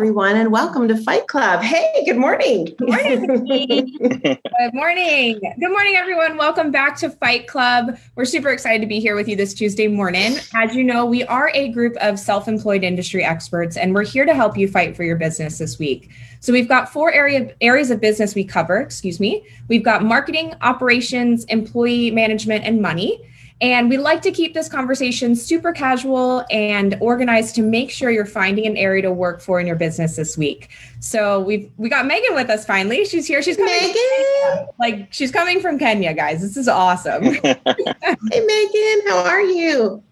[0.00, 1.60] Everyone, and welcome to Fight Club.
[1.60, 2.74] Hey, good morning.
[2.78, 3.98] Good morning.
[3.98, 5.38] good morning.
[5.60, 6.38] Good morning, everyone.
[6.38, 7.98] Welcome back to Fight Club.
[8.14, 10.38] We're super excited to be here with you this Tuesday morning.
[10.54, 14.24] As you know, we are a group of self employed industry experts, and we're here
[14.24, 16.08] to help you fight for your business this week.
[16.40, 19.46] So we've got four area, areas of business we cover, excuse me.
[19.68, 23.20] We've got marketing, operations, employee management, and money.
[23.60, 28.24] And we like to keep this conversation super casual and organized to make sure you're
[28.24, 30.70] finding an area to work for in your business this week.
[31.00, 33.04] So we've we got Megan with us finally.
[33.04, 33.42] She's here.
[33.42, 33.74] She's coming.
[33.74, 36.40] Megan, like she's coming from Kenya, guys.
[36.40, 37.22] This is awesome.
[37.34, 40.02] hey Megan, how are you?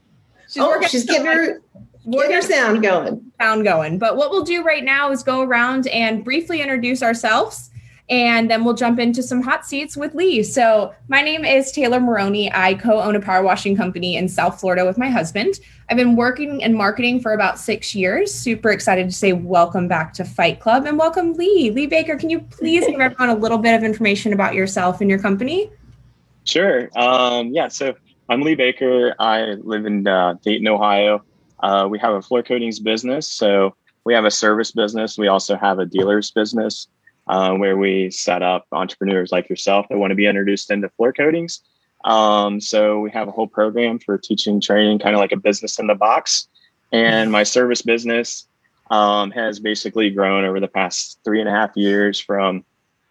[0.48, 1.62] She's oh, she's getting her
[2.10, 3.32] getting her sound going.
[3.40, 3.98] Sound going.
[3.98, 7.70] But what we'll do right now is go around and briefly introduce ourselves
[8.10, 10.42] and then we'll jump into some hot seats with Lee.
[10.42, 12.50] So, my name is Taylor Maroney.
[12.52, 15.60] I co own a power washing company in South Florida with my husband.
[15.90, 18.32] I've been working in marketing for about six years.
[18.32, 21.70] Super excited to say welcome back to Fight Club and welcome Lee.
[21.70, 25.10] Lee Baker, can you please give everyone a little bit of information about yourself and
[25.10, 25.70] your company?
[26.44, 26.88] Sure.
[26.96, 27.94] Um, yeah, so
[28.30, 29.14] I'm Lee Baker.
[29.18, 31.22] I live in uh, Dayton, Ohio.
[31.60, 33.28] Uh, we have a floor coatings business.
[33.28, 35.18] So, we have a service business.
[35.18, 36.86] We also have a dealer's business
[37.28, 41.12] uh, where we set up entrepreneurs like yourself that want to be introduced into floor
[41.12, 41.60] coatings.
[42.04, 45.78] Um, so we have a whole program for teaching, training, kind of like a business
[45.78, 46.48] in the box.
[46.92, 48.46] And my service business
[48.90, 52.64] um, has basically grown over the past three and a half years from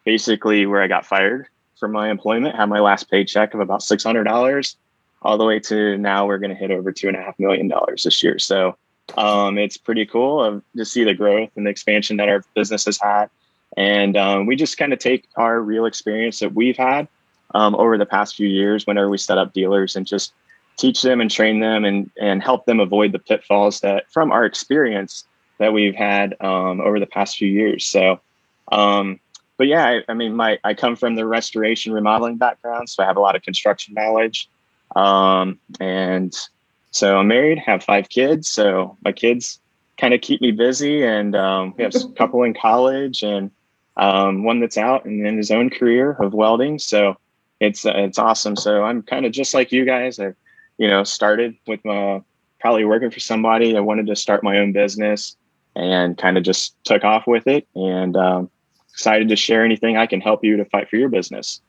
[0.05, 1.47] basically where I got fired
[1.79, 4.77] from my employment, had my last paycheck of about six hundred dollars,
[5.21, 7.67] all the way to now we're going to hit over two and a half million
[7.67, 8.39] dollars this year.
[8.39, 8.77] So
[9.15, 12.99] um, it's pretty cool to see the growth and the expansion that our business has
[12.99, 13.29] had.
[13.77, 17.07] And um, we just kind of take our real experience that we've had
[17.53, 20.33] um, over the past few years whenever we set up dealers and just
[20.77, 24.45] teach them and train them and, and help them avoid the pitfalls that from our
[24.45, 25.25] experience
[25.59, 27.85] that we've had um, over the past few years.
[27.85, 28.19] So,
[28.71, 29.19] um,
[29.57, 33.07] but yeah, I, I, mean, my I come from the restoration remodeling background, so I
[33.07, 34.49] have a lot of construction knowledge.
[34.95, 36.35] Um, and
[36.91, 38.49] so I'm married, have five kids.
[38.49, 39.59] So my kids
[39.97, 43.49] kind of keep me busy, and um, we have a couple in college, and
[43.97, 46.79] um, one that's out and in his own career of welding.
[46.79, 47.17] So
[47.59, 48.55] it's uh, it's awesome.
[48.55, 50.19] So I'm kind of just like you guys.
[50.19, 50.33] I,
[50.77, 52.21] you know, started with my
[52.59, 53.75] probably working for somebody.
[53.75, 55.35] I wanted to start my own business
[55.75, 58.49] and kind of just took off with it and um,
[58.91, 61.61] excited to share anything I can help you to fight for your business.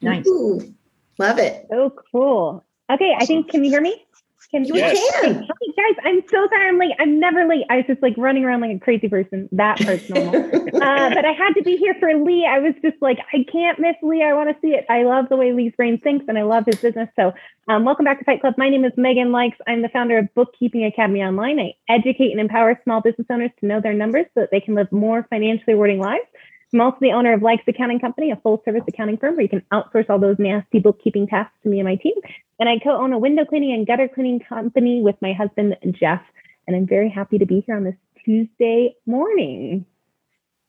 [0.00, 0.26] Nice.
[0.26, 0.74] Ooh,
[1.18, 1.66] love it.
[1.70, 2.64] So cool.
[2.90, 4.04] Okay, I think can you hear me?
[4.50, 4.98] Can you yes.
[5.20, 5.34] can.
[5.34, 6.68] Hey, guys, I'm so sorry.
[6.68, 6.92] I'm late.
[6.98, 7.64] I'm never late.
[7.70, 9.48] I was just like running around like a crazy person.
[9.52, 10.36] That part's normal.
[10.36, 12.46] uh, but I had to be here for Lee.
[12.46, 14.22] I was just like, I can't miss Lee.
[14.22, 14.84] I want to see it.
[14.88, 17.08] I love the way Lee's brain thinks and I love his business.
[17.16, 17.32] So
[17.68, 18.54] um, welcome back to Fight Club.
[18.58, 19.58] My name is Megan Likes.
[19.66, 21.58] I'm the founder of Bookkeeping Academy Online.
[21.58, 24.74] I educate and empower small business owners to know their numbers so that they can
[24.74, 26.26] live more financially rewarding lives.
[26.74, 29.48] I'm also the owner of Likes Accounting Company, a full service accounting firm where you
[29.48, 32.14] can outsource all those nasty bookkeeping tasks to me and my team.
[32.58, 36.20] And I co own a window cleaning and gutter cleaning company with my husband, Jeff.
[36.66, 39.86] And I'm very happy to be here on this Tuesday morning.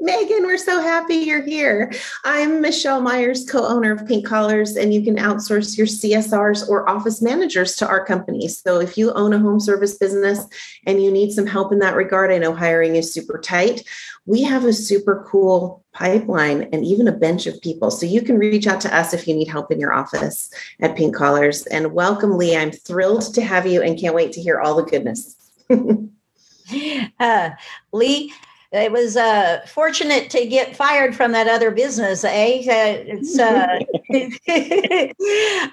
[0.00, 1.92] Megan, we're so happy you're here.
[2.24, 6.88] I'm Michelle Myers, co owner of Pink Collars, and you can outsource your CSRs or
[6.88, 8.48] office managers to our company.
[8.48, 10.46] So if you own a home service business
[10.86, 13.82] and you need some help in that regard, I know hiring is super tight.
[14.24, 17.90] We have a super cool pipeline and even a bench of people.
[17.90, 20.96] So you can reach out to us if you need help in your office at
[20.96, 21.66] Pink Collars.
[21.66, 22.56] And welcome, Lee.
[22.56, 25.36] I'm thrilled to have you and can't wait to hear all the goodness.
[27.20, 27.50] uh,
[27.92, 28.32] Lee,
[28.72, 32.60] it was uh, fortunate to get fired from that other business, eh?
[32.60, 33.78] Uh, it's, uh,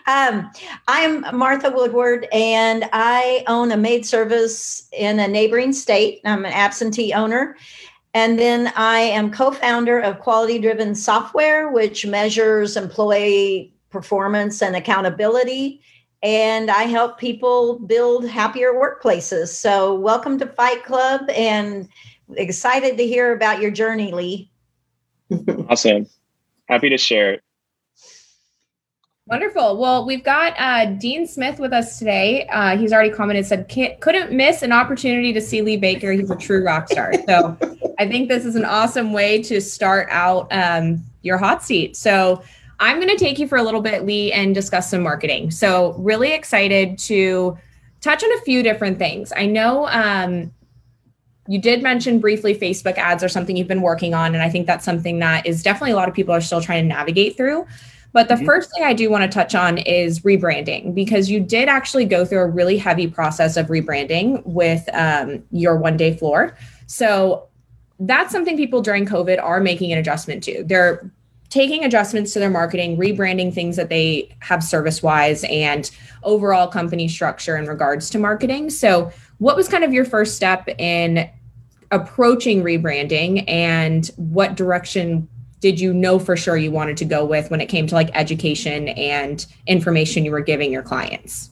[0.07, 0.51] um,
[0.87, 6.21] I'm Martha Woodward, and I own a maid service in a neighboring state.
[6.23, 7.57] I'm an absentee owner.
[8.15, 14.75] And then I am co founder of Quality Driven Software, which measures employee performance and
[14.75, 15.81] accountability.
[16.21, 19.47] And I help people build happier workplaces.
[19.47, 21.89] So, welcome to Fight Club and
[22.37, 24.51] excited to hear about your journey, Lee.
[25.69, 26.07] awesome.
[26.67, 27.43] Happy to share it.
[29.25, 29.77] Wonderful.
[29.77, 32.45] Well, we've got uh, Dean Smith with us today.
[32.47, 33.69] Uh, he's already commented, said
[34.01, 36.11] couldn't miss an opportunity to see Lee Baker.
[36.11, 37.13] He's a true rock star.
[37.25, 37.57] So
[37.99, 41.95] I think this is an awesome way to start out um, your hot seat.
[41.95, 42.43] So
[42.81, 45.51] I'm going to take you for a little bit, Lee, and discuss some marketing.
[45.51, 47.57] So really excited to
[48.01, 49.31] touch on a few different things.
[49.33, 50.51] I know um,
[51.47, 54.67] you did mention briefly Facebook ads are something you've been working on, and I think
[54.67, 57.65] that's something that is definitely a lot of people are still trying to navigate through.
[58.13, 58.45] But the Mhm.
[58.45, 62.23] first thing I do want to touch on is rebranding because you did actually go
[62.23, 66.55] through a really heavy process of rebranding with um, your one day floor.
[66.85, 67.47] So
[67.99, 70.63] that's something people during COVID are making an adjustment to.
[70.63, 71.09] They're
[71.49, 75.89] taking adjustments to their marketing, rebranding things that they have service wise and
[76.23, 78.69] overall company structure in regards to marketing.
[78.69, 81.29] So, what was kind of your first step in
[81.91, 85.27] approaching rebranding and what direction
[85.59, 88.09] did you know for sure you wanted to go with when it came to like
[88.13, 91.51] education and information you were giving your clients?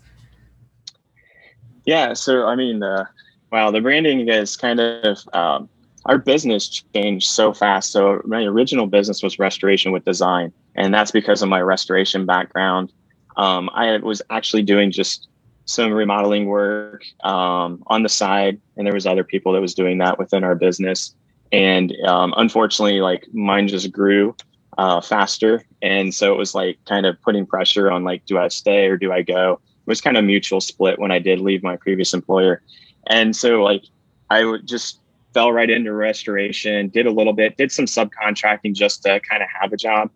[1.86, 2.14] Yeah.
[2.14, 3.06] So, I mean, uh,
[3.52, 5.70] wow, the branding is kind of, um,
[6.06, 7.92] our business changed so fast.
[7.92, 12.92] So, my original business was restoration with design, and that's because of my restoration background.
[13.38, 15.28] Um, I was actually doing just
[15.66, 19.98] some remodeling work um, on the side, and there was other people that was doing
[20.00, 21.16] that within our business.
[21.52, 24.36] And um, unfortunately, like mine just grew
[24.78, 28.48] uh, faster, and so it was like kind of putting pressure on like, do I
[28.48, 29.54] stay or do I go?
[29.54, 32.62] It was kind of mutual split when I did leave my previous employer,
[33.08, 33.84] and so like
[34.30, 35.02] I would just
[35.34, 39.50] fell right into restoration, did a little bit, did some subcontracting just to kind of
[39.62, 40.10] have a job.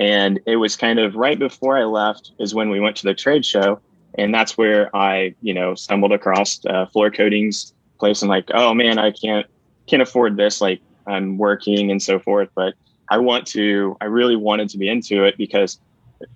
[0.00, 3.14] And it was kind of right before I left is when we went to the
[3.14, 3.80] trade show.
[4.16, 8.74] And that's where I, you know, stumbled across uh, floor coatings place and like, oh
[8.74, 9.46] man, I can't,
[9.86, 10.60] can't afford this.
[10.60, 12.74] Like I'm working and so forth, but
[13.10, 15.78] I want to, I really wanted to be into it because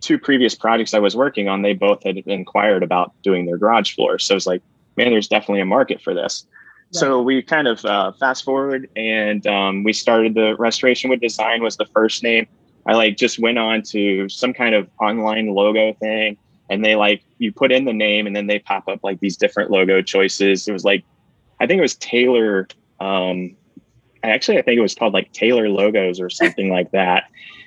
[0.00, 3.94] two previous projects I was working on, they both had inquired about doing their garage
[3.94, 4.18] floor.
[4.18, 4.62] So it's like,
[4.96, 6.46] man, there's definitely a market for this.
[6.90, 11.62] So we kind of uh, fast forward and um, we started the restoration with design
[11.62, 12.46] was the first name.
[12.86, 16.38] I like just went on to some kind of online logo thing
[16.70, 19.36] and they like you put in the name and then they pop up like these
[19.36, 20.68] different logo choices.
[20.68, 21.04] It was like
[21.60, 22.68] I think it was Taylor
[23.00, 23.56] um
[24.22, 27.24] I actually I think it was called like Taylor logos or something like that.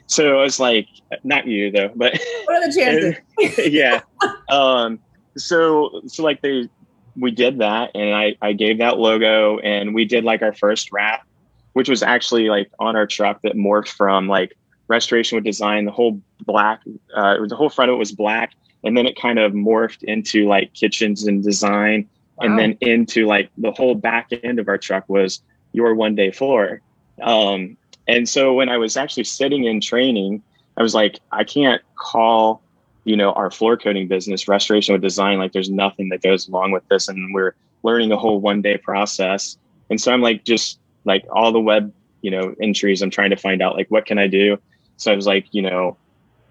[0.08, 0.88] So it was like
[1.24, 2.14] not you though, but
[2.46, 3.68] What are the chances?
[3.72, 4.02] yeah.
[4.50, 5.00] Um,
[5.38, 6.70] so so like they
[7.16, 10.92] we did that and I, I gave that logo and we did like our first
[10.92, 11.26] wrap,
[11.74, 14.56] which was actually like on our truck that morphed from like
[14.88, 16.82] restoration with design, the whole black,
[17.16, 18.52] uh, the whole front of it was black.
[18.84, 22.10] And then it kind of morphed into like kitchens and design.
[22.40, 25.44] And then into like the whole back end of our truck was
[25.74, 26.82] your one day floor.
[27.22, 30.42] Um, and so when I was actually sitting in training,
[30.76, 32.64] I was like, I can't call
[33.04, 36.72] you know our floor coating business restoration with design like there's nothing that goes along
[36.72, 39.58] with this and we're learning a whole one day process
[39.90, 41.92] and so i'm like just like all the web
[42.22, 44.58] you know entries i'm trying to find out like what can i do
[44.98, 45.98] so i was like you know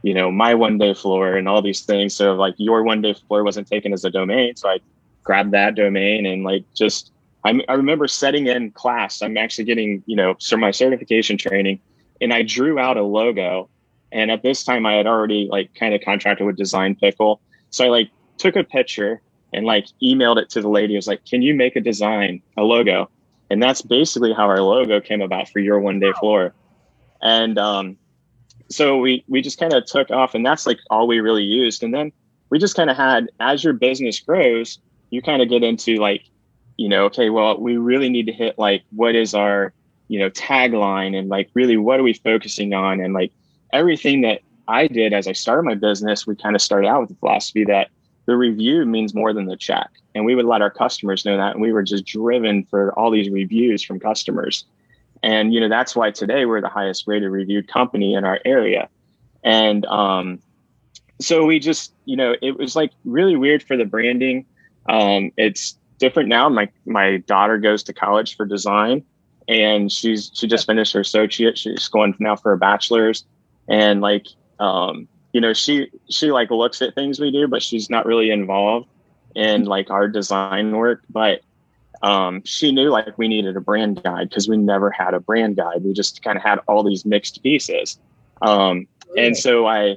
[0.03, 3.15] you know my one day floor and all these things so like your one day
[3.15, 4.79] floor wasn't taken as a domain so i
[5.23, 7.13] grabbed that domain and like just
[7.45, 11.81] I'm, i remember setting in class i'm actually getting you know so my certification training
[12.21, 13.69] and i drew out a logo
[14.13, 17.41] and at this time, I had already like kind of contracted with Design Pickle.
[17.71, 19.21] So I like took a picture
[19.53, 20.95] and like emailed it to the lady.
[20.95, 23.09] I was like, "Can you make a design, a logo?"
[23.51, 26.55] And that's basically how our logo came about for your one day floor.
[27.23, 27.97] And um,
[28.71, 31.83] so we we just kind of took off, and that's like all we really used.
[31.83, 32.13] And then
[32.51, 34.79] we just kind of had as your business grows,
[35.11, 36.23] you kind of get into like,
[36.77, 39.73] you know, okay, well, we really need to hit like what is our
[40.09, 43.33] you know tagline and like really what are we focusing on and like
[43.73, 47.09] everything that I did as I started my business, we kind of started out with
[47.11, 47.89] the philosophy that
[48.27, 49.89] the review means more than the check.
[50.15, 51.53] And we would let our customers know that.
[51.53, 54.65] And we were just driven for all these reviews from customers.
[55.23, 58.89] And, you know, that's why today we're the highest rated reviewed company in our area.
[59.45, 60.41] And um,
[61.21, 64.47] so we just, you know, it was like really weird for the branding.
[64.89, 66.49] Um, it's different now.
[66.49, 69.05] My my daughter goes to college for design
[69.47, 71.59] and she's she just finished her associate.
[71.59, 73.25] She's going now for a bachelor's
[73.71, 74.27] and like
[74.59, 78.31] um you know she she like looks at things we do but she's not really
[78.31, 78.89] involved
[79.35, 81.41] in like our design work but
[82.03, 85.57] um she knew like we needed a brand guide because we never had a brand
[85.57, 85.85] guide.
[85.85, 87.99] We just kind of had all these mixed pieces.
[88.43, 89.97] Um and so i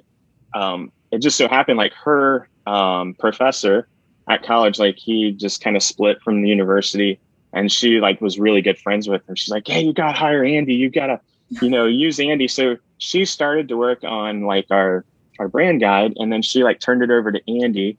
[0.54, 3.88] um it just so happened like her um professor
[4.28, 7.20] at college like he just kind of split from the university
[7.54, 9.36] and she like was really good friends with him.
[9.36, 10.74] She's like hey you gotta hire andy.
[10.74, 11.22] You gotta
[11.62, 12.48] you know use andy.
[12.48, 15.06] So she started to work on like our
[15.40, 17.98] our brand guide and then she like turned it over to andy.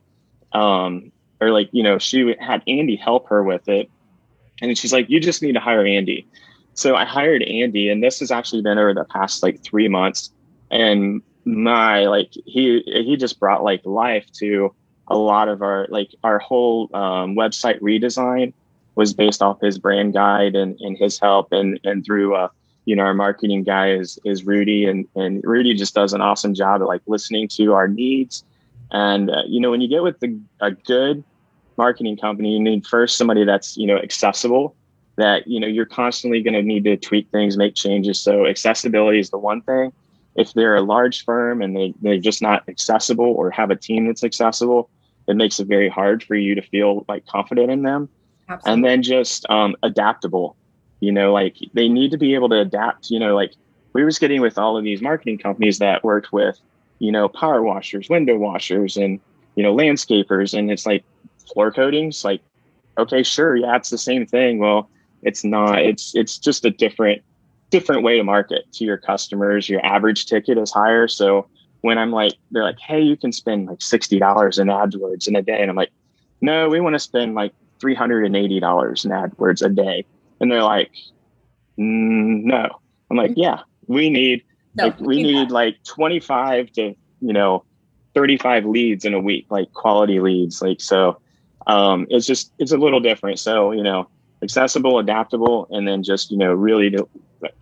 [0.52, 3.90] Um or like you know she had andy help her with it
[4.60, 6.26] and she's like you just need to hire andy.
[6.74, 10.32] So I hired Andy, and this has actually been over the past like three months.
[10.70, 14.74] And my like he he just brought like life to
[15.08, 18.52] a lot of our like our whole um, website redesign
[18.96, 22.48] was based off his brand guide and, and his help and and through uh,
[22.86, 24.86] you know our marketing guy is is Rudy.
[24.86, 28.44] And and Rudy just does an awesome job at like listening to our needs.
[28.90, 31.22] And uh, you know when you get with the, a good
[31.76, 34.76] marketing company you need first somebody that's you know accessible
[35.16, 38.18] that you know you're constantly going to need to tweak things make changes.
[38.18, 39.92] So accessibility is the one thing.
[40.36, 44.06] If they're a large firm and they, they're just not accessible or have a team
[44.06, 44.90] that's accessible
[45.26, 48.10] it makes it very hard for you to feel like confident in them.
[48.46, 48.72] Absolutely.
[48.72, 50.56] and then just um, adaptable.
[51.00, 53.52] You know like they need to be able to adapt you know like
[53.92, 56.58] we was getting with all of these marketing companies that worked with
[56.98, 59.20] you know power washers window washers and
[59.54, 61.04] you know landscapers and it's like
[61.52, 62.40] floor coatings like
[62.98, 64.88] okay sure yeah it's the same thing well
[65.24, 65.82] it's not.
[65.82, 67.22] It's it's just a different
[67.70, 69.68] different way to market to your customers.
[69.68, 71.08] Your average ticket is higher.
[71.08, 71.48] So
[71.80, 75.34] when I'm like, they're like, hey, you can spend like sixty dollars in AdWords in
[75.34, 75.90] a day, and I'm like,
[76.40, 80.04] no, we want to spend like three hundred and eighty dollars in AdWords a day,
[80.40, 80.92] and they're like,
[81.78, 82.68] mm, no.
[83.10, 85.54] I'm like, yeah, we need no, like we need that.
[85.54, 87.64] like twenty five to you know
[88.14, 90.62] 35 leads in a week, like quality leads.
[90.62, 91.18] Like, so
[91.66, 93.38] um, it's just, it's a little different.
[93.38, 94.08] So, you know,
[94.44, 97.08] accessible, adaptable, and then just you know really to,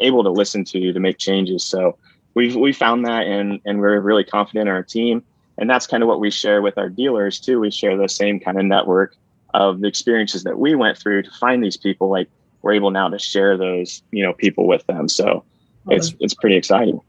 [0.01, 1.65] able to listen to you to make changes.
[1.65, 1.97] So
[2.35, 5.23] we've we found that, and and we're really confident in our team,
[5.57, 7.61] and that's kind of what we share with our dealers too.
[7.61, 9.17] We share the same kind of network
[9.55, 12.11] of the experiences that we went through to find these people.
[12.11, 12.29] Like
[12.61, 15.09] we're able now to share those you know people with them.
[15.09, 15.45] So
[15.89, 17.01] it's it's pretty exciting.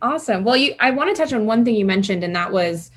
[0.00, 0.44] Awesome.
[0.44, 2.90] Well, you I want to touch on one thing you mentioned, and that was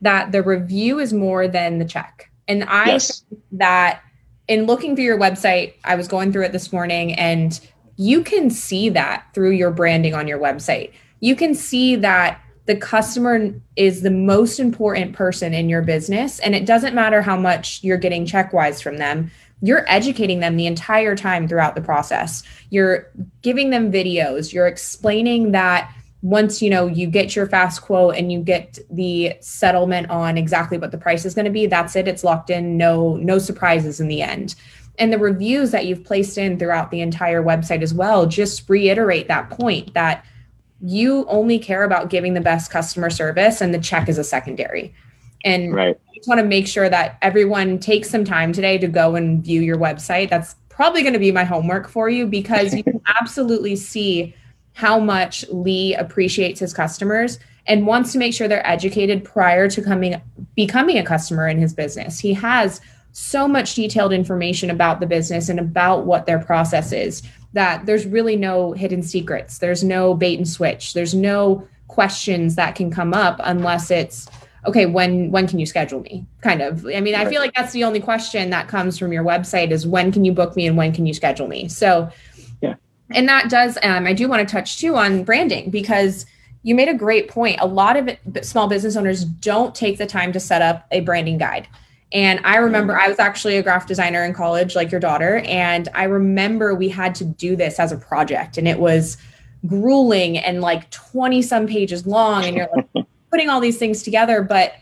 [0.00, 2.30] that the review is more than the check.
[2.48, 3.24] And I yes.
[3.52, 4.02] that
[4.48, 7.60] in looking through your website, I was going through it this morning and
[7.96, 10.92] you can see that through your branding on your website.
[11.20, 16.54] You can see that the customer is the most important person in your business and
[16.54, 20.66] it doesn't matter how much you're getting check wise from them you're educating them the
[20.66, 25.90] entire time throughout the process you're giving them videos you're explaining that
[26.22, 30.76] once you know you get your fast quote and you get the settlement on exactly
[30.76, 34.00] what the price is going to be that's it it's locked in no no surprises
[34.00, 34.54] in the end.
[34.98, 39.28] And the reviews that you've placed in throughout the entire website as well just reiterate
[39.28, 40.24] that point that
[40.80, 44.94] you only care about giving the best customer service and the check is a secondary.
[45.44, 45.96] And right.
[45.96, 49.42] I just want to make sure that everyone takes some time today to go and
[49.42, 50.30] view your website.
[50.30, 54.34] That's probably going to be my homework for you because you can absolutely see
[54.78, 59.82] how much Lee appreciates his customers and wants to make sure they're educated prior to
[59.82, 60.22] coming
[60.54, 62.20] becoming a customer in his business.
[62.20, 62.80] He has
[63.10, 68.06] so much detailed information about the business and about what their process is that there's
[68.06, 69.58] really no hidden secrets.
[69.58, 70.94] There's no bait and switch.
[70.94, 74.28] There's no questions that can come up unless it's
[74.64, 77.72] okay when when can you schedule me kind of i mean i feel like that's
[77.72, 80.76] the only question that comes from your website is when can you book me and
[80.76, 82.10] when can you schedule me so
[83.12, 86.26] and that does um, i do want to touch too on branding because
[86.64, 87.60] you made a great point.
[87.60, 91.00] A lot of it, small business owners don't take the time to set up a
[91.00, 91.68] branding guide.
[92.12, 95.90] And i remember i was actually a graphic designer in college like your daughter and
[95.94, 99.18] i remember we had to do this as a project and it was
[99.66, 104.42] grueling and like 20 some pages long and you're like putting all these things together.
[104.42, 104.74] But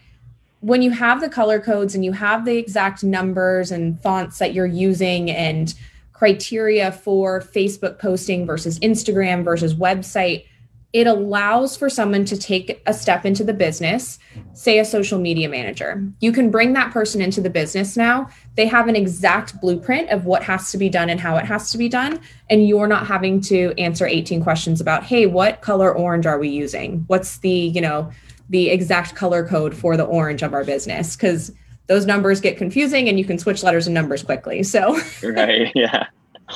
[0.61, 4.55] when you have the color codes and you have the exact numbers and fonts that
[4.55, 5.75] you're using and
[6.17, 10.47] criteria for Facebook posting versus Instagram versus website,
[10.95, 14.19] it allows for someone to take a step into the business,
[14.55, 16.11] say a social media manager.
[16.21, 18.31] You can bring that person into the business now.
[18.55, 21.71] They have an exact blueprint of what has to be done and how it has
[21.73, 22.19] to be done.
[22.49, 26.49] And you're not having to answer 18 questions about, hey, what color orange are we
[26.49, 27.05] using?
[27.09, 28.11] What's the, you know,
[28.49, 31.15] the exact color code for the orange of our business?
[31.15, 31.53] Because
[31.87, 34.63] those numbers get confusing and you can switch letters and numbers quickly.
[34.63, 35.71] So, right.
[35.75, 36.07] Yeah.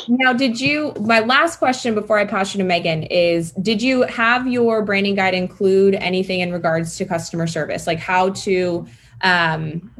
[0.09, 4.03] Now, did you, my last question before I pass you to Megan is Did you
[4.03, 8.87] have your branding guide include anything in regards to customer service, like how to,
[9.23, 9.91] um,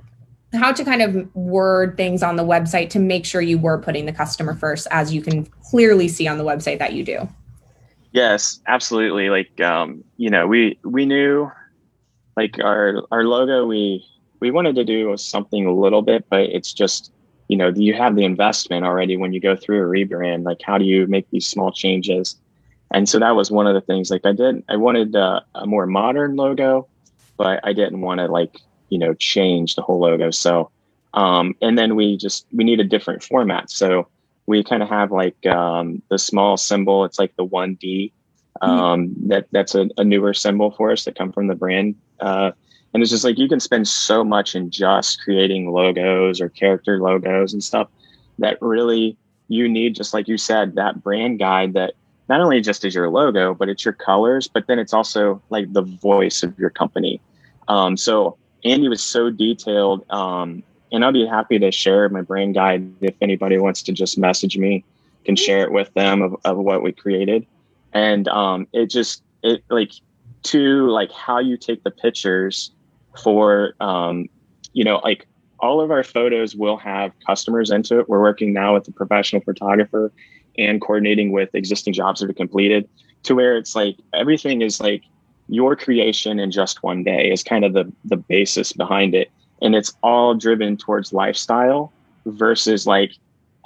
[0.53, 4.07] how to kind of word things on the website to make sure you were putting
[4.07, 7.29] the customer first, as you can clearly see on the website that you do?
[8.13, 9.31] Yes, absolutely.
[9.31, 11.51] Like, um, you know, we, we knew
[12.37, 14.05] like our, our logo, we,
[14.41, 17.13] we wanted to do something a little bit, but it's just,
[17.49, 20.45] you know, you have the investment already when you go through a rebrand.
[20.45, 22.37] Like, how do you make these small changes?
[22.93, 24.11] And so that was one of the things.
[24.11, 26.89] Like, I did, I wanted uh, a more modern logo,
[27.37, 30.31] but I didn't want to like, you know, change the whole logo.
[30.31, 30.71] So,
[31.15, 33.71] um, and then we just we need a different format.
[33.71, 34.09] So
[34.47, 37.05] we kind of have like um, the small symbol.
[37.05, 38.13] It's like the one D.
[38.63, 41.95] Um, that that's a, a newer symbol for us that come from the brand.
[42.21, 42.51] Uh,
[42.93, 47.01] and it's just like you can spend so much in just creating logos or character
[47.01, 47.89] logos and stuff
[48.39, 49.17] that really
[49.49, 51.95] you need, just like you said, that brand guide that
[52.29, 55.73] not only just is your logo, but it's your colors, but then it's also like
[55.73, 57.21] the voice of your company.
[57.69, 60.09] Um, so Andy was so detailed.
[60.11, 64.19] Um, and I'll be happy to share my brand guide if anybody wants to just
[64.19, 64.85] message me,
[65.25, 67.47] can share it with them of, of what we created.
[67.93, 69.93] And um, it just, it like
[70.43, 72.73] to like how you take the pictures
[73.23, 74.29] for, um,
[74.73, 75.27] you know, like
[75.61, 78.09] all of our photos will have customers into it.
[78.09, 80.13] We're working now with a professional photographer
[80.59, 82.89] and coordinating with existing jobs that are completed
[83.25, 85.03] to where it's like everything is like
[85.49, 89.31] your creation in just one day is kind of the the basis behind it.
[89.63, 91.93] And it's all driven towards lifestyle
[92.27, 93.13] versus like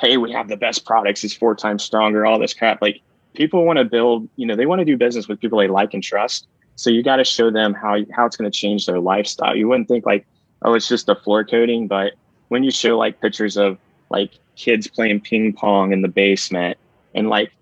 [0.01, 2.83] hey we have the best products it's four times stronger all this crap.
[2.83, 3.01] Like
[3.35, 5.95] people want to build you know they want to do business with people they like
[5.95, 9.01] and trust so you got to show them how how it's going to change their
[9.01, 9.57] lifestyle.
[9.57, 10.27] You wouldn't think like
[10.63, 12.13] oh it's just a floor coating but
[12.49, 13.79] when you show like pictures of
[14.11, 16.79] like kids playing ping pong in the basement
[17.15, 17.53] and like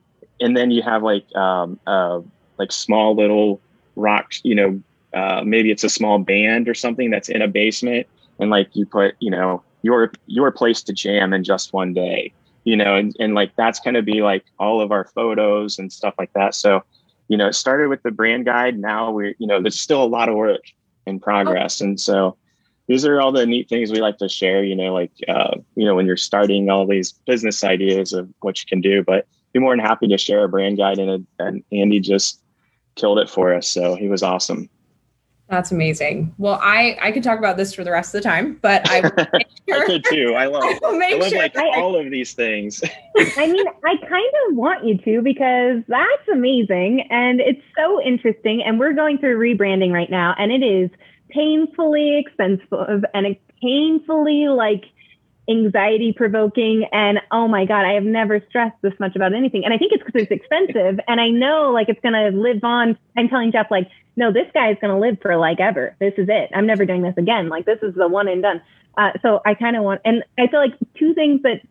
[0.41, 2.21] and then you have like um uh
[2.59, 3.61] like small little
[3.97, 4.81] rock you know
[5.15, 8.07] uh maybe it's a small band or something that's in a basement
[8.39, 12.33] and like you put you know your your place to jam in just one day
[12.65, 15.93] you know and, and like that's going to be like all of our photos and
[15.93, 16.55] stuff like that.
[16.55, 16.83] So
[17.33, 18.79] you know it started with the brand guide.
[18.79, 20.61] Now we're, you know there's still a lot of work
[21.07, 21.81] in progress.
[21.81, 22.37] And so
[22.87, 25.87] these are all the neat things we like to share you know like uh, you
[25.87, 29.61] know when you're starting all these business ideas of what you can do but be
[29.61, 32.43] more than happy to share a brand guide and, and andy just
[32.97, 33.69] killed it for us.
[33.69, 34.69] So he was awesome
[35.53, 36.35] That's amazing.
[36.39, 39.01] Well, I I could talk about this for the rest of the time, but I
[39.03, 41.39] will make i could too i love I will i love sure.
[41.39, 42.83] like I- all of these things
[43.37, 48.63] I mean, I kind of want you to because that's amazing and it's so interesting.
[48.63, 50.89] And we're going through rebranding right now, and it is
[51.29, 54.85] painfully expensive and it's painfully like
[55.49, 56.87] anxiety provoking.
[56.93, 59.65] And oh my God, I have never stressed this much about anything.
[59.65, 61.01] And I think it's because it's expensive.
[61.09, 62.97] and I know like it's going to live on.
[63.17, 65.97] I'm telling Jeff, like, no, this guy is going to live for like ever.
[65.99, 66.51] This is it.
[66.55, 67.49] I'm never doing this again.
[67.49, 68.61] Like, this is the one and done.
[68.97, 71.63] Uh, so I kind of want, and I feel like two things that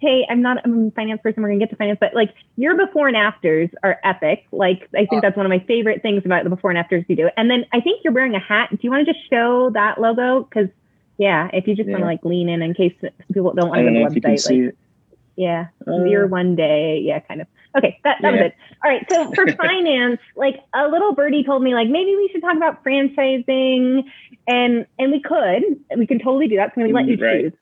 [0.00, 1.42] hey, I'm not I'm a finance person.
[1.42, 4.46] We're gonna get to finance, but like your before and afters are epic.
[4.50, 7.16] Like I think that's one of my favorite things about the before and afters you
[7.16, 7.28] do.
[7.36, 8.70] And then I think you're wearing a hat.
[8.70, 10.44] Do you want to just show that logo?
[10.44, 10.68] Because
[11.20, 12.94] yeah, if you just want to like lean in in case
[13.30, 14.66] people don't want to go to the website.
[14.66, 14.74] Like
[15.36, 16.98] yeah, Uh, your one day.
[17.04, 17.46] Yeah, kind of.
[17.76, 18.54] Okay, that, that was it.
[18.82, 19.06] All right.
[19.10, 22.82] So for finance, like a little birdie told me, like maybe we should talk about
[22.82, 24.04] franchising,
[24.48, 25.62] and and we could,
[25.94, 26.72] we can totally do that.
[26.74, 27.42] So to let you right.
[27.42, 27.52] choose.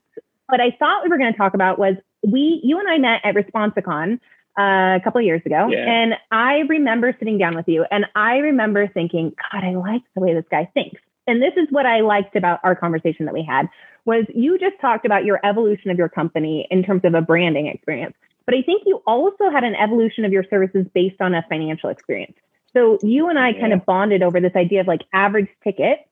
[0.46, 3.22] What I thought we were going to talk about was we, you and I met
[3.24, 4.20] at Responsicon
[4.58, 5.84] uh, a couple of years ago, Yeah.
[5.84, 10.20] and I remember sitting down with you, and I remember thinking, God, I like the
[10.20, 11.00] way this guy thinks.
[11.28, 13.68] And this is what I liked about our conversation that we had
[14.04, 17.66] was you just talked about your evolution of your company in terms of a branding
[17.66, 18.16] experience.
[18.46, 21.90] But I think you also had an evolution of your services based on a financial
[21.90, 22.34] experience.
[22.72, 26.08] So you and I kind of bonded over this idea of like average ticket.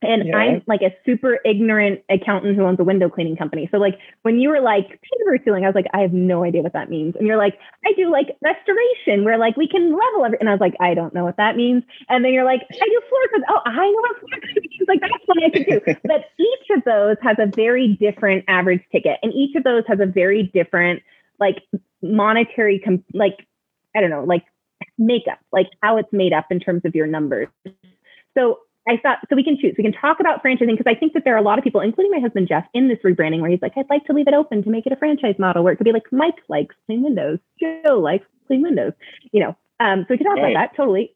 [0.00, 0.36] And Yeah.
[0.36, 3.68] I'm like a super ignorant accountant who owns a window cleaning company.
[3.70, 6.62] So like when you were like paver sealing, I was like, I have no idea
[6.62, 7.16] what that means.
[7.16, 10.52] And you're like, I do like restoration where like we can level every and I
[10.52, 11.82] was like, I don't know what that means.
[12.08, 13.44] And then you're like, I do floor codes.
[13.48, 14.86] Oh, I know what floor means.
[14.86, 15.80] Like that's what I can do.
[16.04, 19.18] but each of those has a very different average ticket.
[19.24, 21.02] And each of those has a very different
[21.40, 21.64] like
[22.02, 23.48] monetary com- like
[23.96, 24.44] I don't know, like
[24.96, 27.48] makeup, like how it's made up in terms of your numbers.
[28.36, 29.74] So I thought, so we can choose.
[29.76, 31.80] We can talk about franchising because I think that there are a lot of people,
[31.80, 34.34] including my husband Jeff, in this rebranding where he's like, I'd like to leave it
[34.34, 37.02] open to make it a franchise model where it could be like Mike likes clean
[37.02, 38.92] windows, Joe likes clean windows,
[39.32, 39.56] you know.
[39.80, 40.50] Um, so we can talk Right.
[40.52, 41.14] about that totally.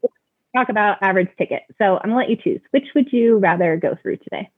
[0.54, 1.62] Talk about average ticket.
[1.78, 2.60] So I'm gonna let you choose.
[2.72, 4.50] Which would you rather go through today?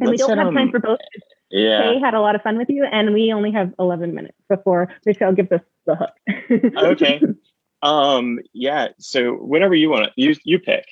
[0.00, 0.98] And we Let's don't have on- time for both.
[1.50, 4.38] yeah Kay had a lot of fun with you, and we only have 11 minutes
[4.48, 6.10] before Michelle gives us the hook.
[6.76, 7.20] okay
[7.82, 10.84] um yeah so whatever you want you you pick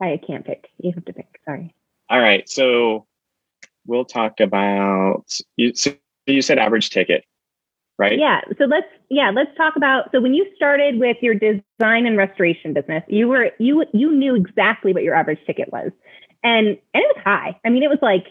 [0.00, 0.68] I can't pick.
[0.78, 1.40] You have to pick.
[1.44, 1.74] Sorry.
[2.10, 3.06] all right so
[3.86, 5.24] we'll talk about
[5.56, 5.92] you so
[6.26, 7.24] you said average ticket
[7.98, 8.40] right Yeah.
[8.58, 10.10] So let's yeah let's talk about.
[10.12, 14.34] So when you started with your design and restoration business, you were you you knew
[14.34, 15.92] exactly what your average ticket was,
[16.42, 17.58] and and it was high.
[17.64, 18.26] I mean, it was like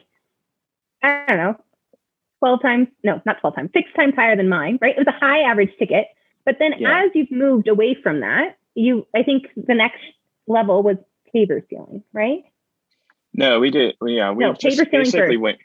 [1.02, 1.56] I don't know,
[2.40, 4.78] twelve times no, not twelve times, six times higher than mine.
[4.82, 4.96] Right?
[4.98, 6.08] It was a high average ticket.
[6.46, 7.06] But then Yeah.
[7.06, 10.02] as you've moved away from that, you I think the next
[10.48, 10.98] level was
[11.36, 12.44] paver sealing, right?
[13.34, 15.60] no we did yeah we No, just paper basically went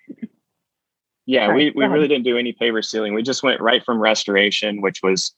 [1.27, 3.15] Yeah, Sorry, we, we really didn't do any paver sealing.
[3.15, 5.33] We just went right from restoration, which was,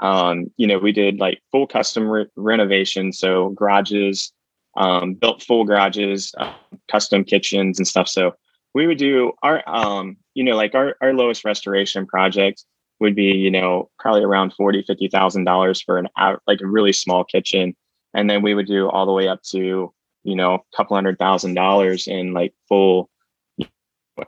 [0.00, 3.12] um, you know, we did like full custom re- renovation.
[3.12, 4.32] So garages,
[4.76, 6.52] um, built full garages, uh,
[6.90, 8.08] custom kitchens and stuff.
[8.08, 8.32] So
[8.74, 12.64] we would do our, um, you know, like our, our lowest restoration project
[12.98, 16.66] would be, you know, probably around forty, fifty thousand dollars for an out, like a
[16.66, 17.76] really small kitchen.
[18.16, 19.92] And then we would do all the way up to,
[20.24, 23.10] you know, a couple hundred thousand dollars in like full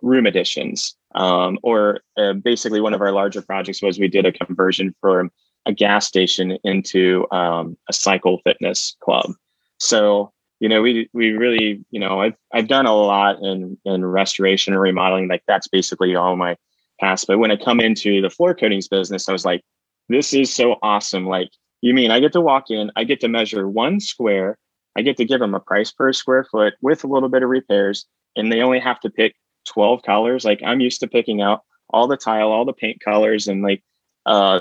[0.02, 0.94] room additions.
[1.14, 5.30] Um, or uh, basically, one of our larger projects was we did a conversion from
[5.66, 9.32] a gas station into um, a cycle fitness club.
[9.78, 14.04] So you know, we we really, you know, I've I've done a lot in in
[14.04, 15.28] restoration and remodeling.
[15.28, 16.56] Like that's basically all my
[17.00, 17.26] past.
[17.26, 19.62] But when I come into the floor coatings business, I was like,
[20.08, 21.26] this is so awesome.
[21.26, 24.58] Like, you mean I get to walk in, I get to measure one square,
[24.96, 27.48] I get to give them a price per square foot with a little bit of
[27.48, 29.36] repairs, and they only have to pick
[29.66, 30.44] 12 colors.
[30.44, 33.82] Like I'm used to picking out all the tile, all the paint colors, and like
[34.26, 34.60] uh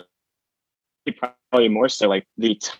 [1.17, 2.71] probably more so like the t-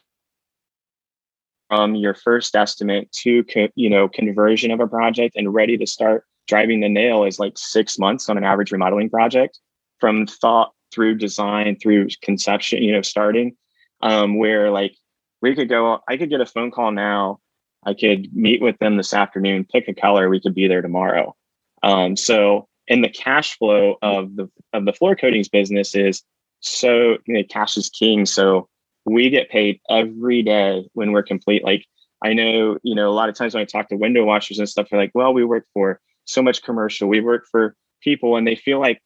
[1.70, 5.88] from your first estimate to co- you know conversion of a project and ready to
[5.88, 9.60] start driving the nail is like six months on an average remodeling project
[10.00, 13.56] from thought through design through conception you know starting
[14.02, 14.96] um where like
[15.42, 17.40] we could go i could get a phone call now.
[17.86, 21.36] I could meet with them this afternoon pick a color we could be there tomorrow.
[21.84, 26.24] Um so and the cash flow of the of the floor coatings business is
[26.60, 28.26] so you know cash is king.
[28.26, 28.68] So
[29.06, 31.64] we get paid every day when we're complete.
[31.64, 31.86] Like
[32.24, 34.68] I know, you know, a lot of times when I talk to window washers and
[34.68, 38.48] stuff, they're like, well, we work for so much commercial, we work for people, and
[38.48, 39.02] they feel like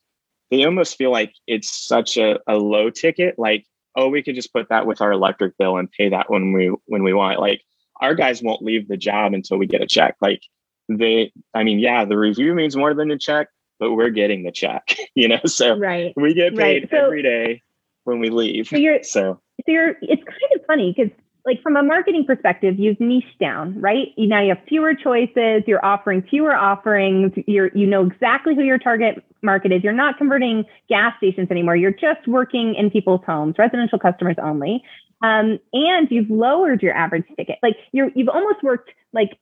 [0.49, 4.53] they almost feel like it's such a, a low ticket, like, oh, we could just
[4.53, 7.39] put that with our electric bill and pay that when we when we want.
[7.39, 7.61] Like
[7.99, 10.15] our guys won't leave the job until we get a check.
[10.21, 10.41] Like
[10.89, 13.47] they, I mean, yeah, the review means more than a check,
[13.79, 15.39] but we're getting the check, you know.
[15.45, 16.13] So Right.
[16.15, 16.81] we get Right.
[16.83, 17.61] paid So- every day
[18.03, 18.67] when we leave.
[18.67, 21.11] So you're So so you're it's kind of funny because
[21.45, 24.09] like from a marketing perspective you've niched down right?
[24.17, 28.77] Now you have fewer choices you're offering fewer offerings you're you know exactly who your
[28.77, 33.55] target market is you're not converting gas stations anymore you're just working in people's homes
[33.57, 34.83] residential customers only
[35.23, 37.59] um, and you've lowered your average ticket.
[37.61, 39.37] Like you're you've almost worked like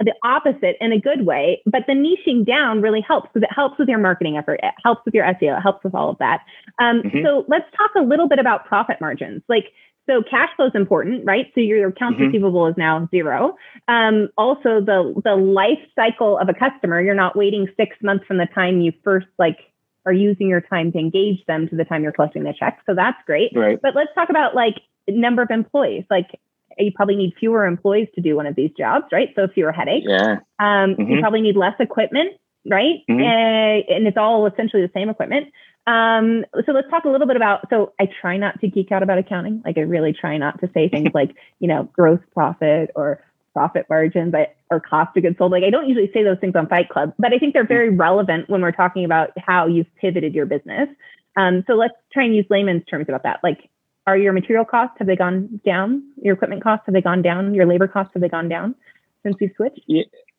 [0.00, 3.78] the opposite in a good way but the niching down really helps because it helps
[3.78, 6.40] with your marketing effort it helps with your seo it helps with all of that.
[6.80, 7.22] Um, Mhm.
[7.22, 9.42] so let's talk a little bit about profit margins.
[9.48, 9.72] Like
[10.08, 12.26] so cash flow is important right so your accounts Mhm.
[12.26, 13.56] receivable is now zero
[13.88, 18.38] um, also the the life cycle of a customer you're not waiting six months from
[18.38, 19.58] the time you first like
[20.04, 22.94] are using your time to engage them to the time you're collecting the check so
[22.94, 23.78] that's great right.
[23.82, 26.40] but let's talk about like number of employees like
[26.78, 30.06] you probably need fewer employees to do one of these jobs right so fewer headaches
[30.08, 30.38] Yeah.
[30.58, 31.20] um, You Mhm.
[31.20, 32.32] probably need less equipment,
[32.66, 33.00] right?
[33.08, 33.20] Mhm.
[33.20, 35.48] Uh, and it's all essentially the same equipment.
[35.86, 37.68] Um, so let's talk a little bit about.
[37.70, 39.62] So I try not to geek out about accounting.
[39.64, 43.22] Like I really try not to say things like you know gross profit or
[43.52, 44.34] profit margins
[44.70, 45.52] or cost of goods sold.
[45.52, 47.90] Like I don't usually say those things on Fight Club, but I think they're very
[47.90, 50.88] relevant when we're talking about how you've pivoted your business.
[51.36, 53.40] Um, so let's try and use layman's terms about that.
[53.42, 53.68] Like,
[54.06, 56.02] are your material costs have they gone down?
[56.22, 57.54] Your equipment costs have they gone down?
[57.54, 58.74] Your labor costs have they gone down
[59.22, 59.80] since you've switched?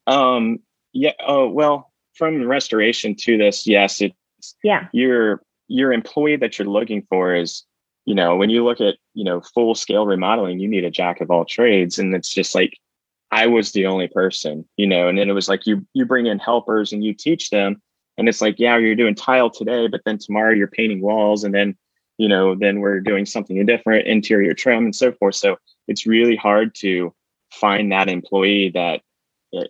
[0.07, 0.59] Um,
[0.91, 1.13] yeah.
[1.25, 4.13] Oh, well, from restoration to this, yes, it,
[4.63, 4.87] Yeah.
[4.93, 7.63] your your employee that you're looking for is,
[8.05, 11.21] you know, when you look at, you know, full scale remodeling, you need a jack
[11.21, 11.97] of all trades.
[11.97, 12.77] And it's just like
[13.31, 16.25] I was the only person, you know, and then it was like you you bring
[16.25, 17.81] in helpers and you teach them.
[18.17, 21.53] And it's like, yeah, you're doing tile today, but then tomorrow you're painting walls, and
[21.55, 21.75] then,
[22.19, 25.33] you know, then we're doing something different, interior trim and so forth.
[25.35, 27.11] So it's really hard to
[27.51, 29.01] find that employee that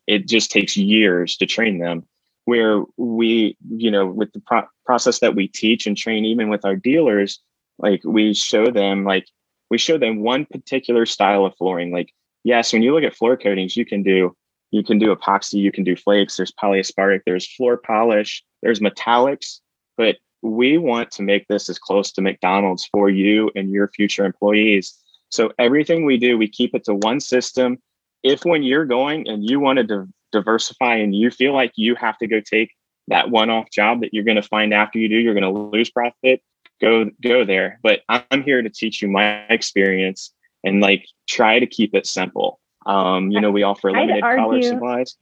[0.07, 2.05] it just takes years to train them
[2.45, 6.65] where we you know with the pro- process that we teach and train even with
[6.65, 7.39] our dealers
[7.79, 9.27] like we show them like
[9.69, 11.91] we show them one particular style of flooring.
[11.91, 14.35] Like yes when you look at floor coatings you can do
[14.71, 19.59] you can do epoxy you can do flakes there's polyaspartic there's floor polish there's metallics
[19.97, 24.25] but we want to make this as close to mcdonald's for you and your future
[24.25, 24.93] employees.
[25.29, 27.79] So everything we do we keep it to one system.
[28.21, 32.17] If when you're going and you want to diversify and you feel like you have
[32.17, 32.71] to go take
[33.07, 35.89] that one-off job that you're going to find after you do you're going to lose
[35.89, 36.41] profit
[36.81, 40.33] go go there but i'm here to teach you my experience
[40.65, 45.15] and like try to keep it simple um you know we offer limited color supplies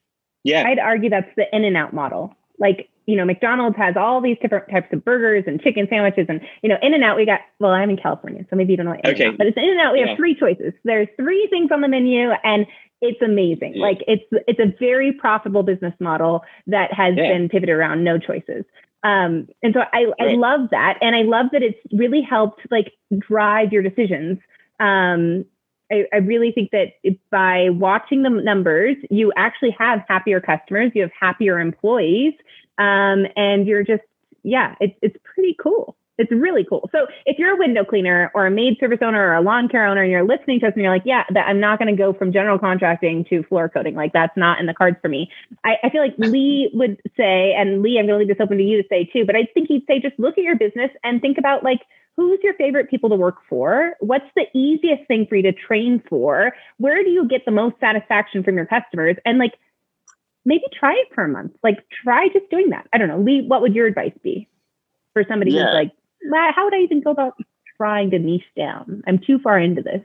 [0.44, 2.34] yeah I'd argue that's the in and out model.
[2.58, 6.28] Like, you know, McDonald's has all these different types of burgers and chicken sandwiches.
[6.30, 8.78] And, you know, In and Out, we got, well, I'm in California, so maybe you
[8.78, 9.32] don't know Okay.
[9.32, 10.10] but it's In and Out, we Yeah.
[10.10, 10.74] have three choices.
[10.84, 12.68] There's three things on the menu and
[13.02, 13.74] it's amazing.
[13.76, 13.84] Yeah.
[13.84, 17.34] Like it's it's a very profitable business model that has Yeah.
[17.34, 18.64] been pivoted around no choices.
[19.04, 21.00] Um, and so I, I love that.
[21.02, 24.38] And I love that it's really helped like drive your decisions.
[24.80, 25.46] Um,
[25.92, 26.94] I, I really think that
[27.32, 32.34] by watching the numbers, you actually have happier customers, you have happier employees,
[32.78, 34.04] um, and you're just,
[34.44, 35.98] yeah, it's, it's pretty cool.
[36.18, 36.90] It's really cool.
[36.92, 39.88] So if you're a window cleaner or a maid service owner or a lawn care
[39.88, 41.98] owner and you're listening to us and you're like, yeah, that I'm not going to
[41.98, 43.96] go from general contracting to floor coating.
[43.96, 45.32] Like that's not in the cards for me.
[45.64, 48.58] I, I feel like Lee would say, and Lee, I'm going to leave this open
[48.58, 50.92] to you to say too, but I think he'd say just look at your business
[51.04, 51.80] and think about like,
[52.18, 53.94] who's your favorite people to work for?
[54.02, 56.54] What's the easiest thing for you to train for?
[56.78, 59.16] Where do you get the most satisfaction from your customers?
[59.26, 59.54] And like,
[60.46, 61.54] maybe try it for a month.
[61.64, 62.88] Like, try just doing that.
[62.94, 63.20] I don't know.
[63.20, 64.50] Lee, what would your advice be
[65.14, 65.66] for somebody Yeah.
[65.68, 65.92] who's like,
[66.24, 67.36] "Nah, how would I even go about
[67.78, 69.04] trying to niche down?
[69.08, 70.04] I'm too far into this.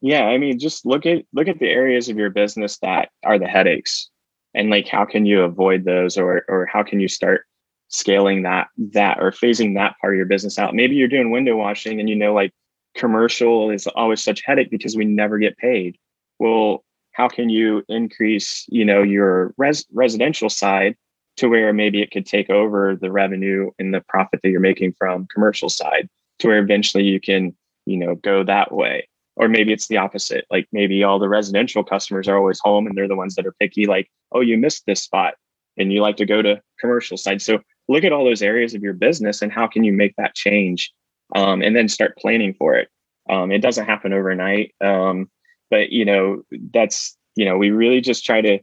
[0.00, 3.38] Yeah, I mean, just look at look at the areas of your business that are
[3.38, 4.10] the headaches,
[4.54, 7.46] and like how can you avoid those, or or how can you start
[7.88, 10.74] scaling that that or phasing that part of your business out?
[10.74, 12.52] Maybe you're doing window washing, and you know like
[12.96, 15.96] commercial is always such headache because we never get paid.
[16.38, 20.96] Well, how can you increase you know your res- residential side
[21.38, 24.92] to where maybe it could take over the revenue and the profit that you're making
[24.92, 27.54] from commercial side to where eventually you can
[27.86, 29.08] you know go that way.
[29.36, 30.46] Or maybe it's the opposite.
[30.50, 33.54] Like maybe all the residential customers are always home and they're the ones that are
[33.60, 35.34] picky like oh you missed this spot
[35.76, 37.40] and you like to go to commercial side.
[37.40, 40.34] So look at all those areas of your business and how can you make that
[40.34, 40.92] change
[41.36, 42.88] um, and then start planning for it.
[43.30, 45.30] Um, it doesn't happen overnight um,
[45.70, 48.58] but you know that's you know we really just try to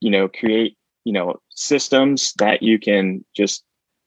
[0.00, 3.64] you know create you know systems that you can just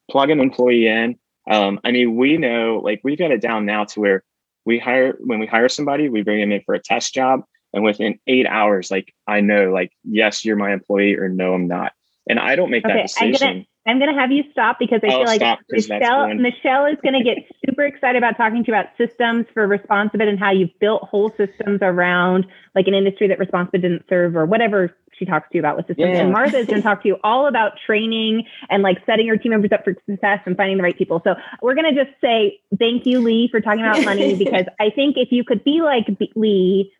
[0.10, 1.17] plug an employee in.
[1.49, 4.23] Um, i mean we know like we've got it down now to where
[4.65, 7.41] we hire when we hire somebody we bring them in for a test job
[7.73, 11.67] and within eight hours like i know like yes you're my employee or no i'm
[11.67, 11.91] not.
[12.29, 13.47] And i don't make that Okay, I'm decision.
[13.53, 16.34] Gonna I'm gonna have you stop because I I'll feel like stop 'cause that's Michelle
[16.36, 20.39] Michelle is gonna get super excited about talking to you about systems for ResponsiBid and
[20.39, 24.95] how you've built whole systems around like an industry that ResponsiBid didn't serve or whatever
[25.17, 26.10] she talks to you about with systems.
[26.13, 26.21] Yeah.
[26.21, 29.52] And Martha is gonna talk to you all about training and like setting your team
[29.52, 31.21] members up for success and finding the right people.
[31.23, 35.17] So we're gonna just say thank you, Lee, for talking about money because I think
[35.17, 36.91] if you could be like B- Lee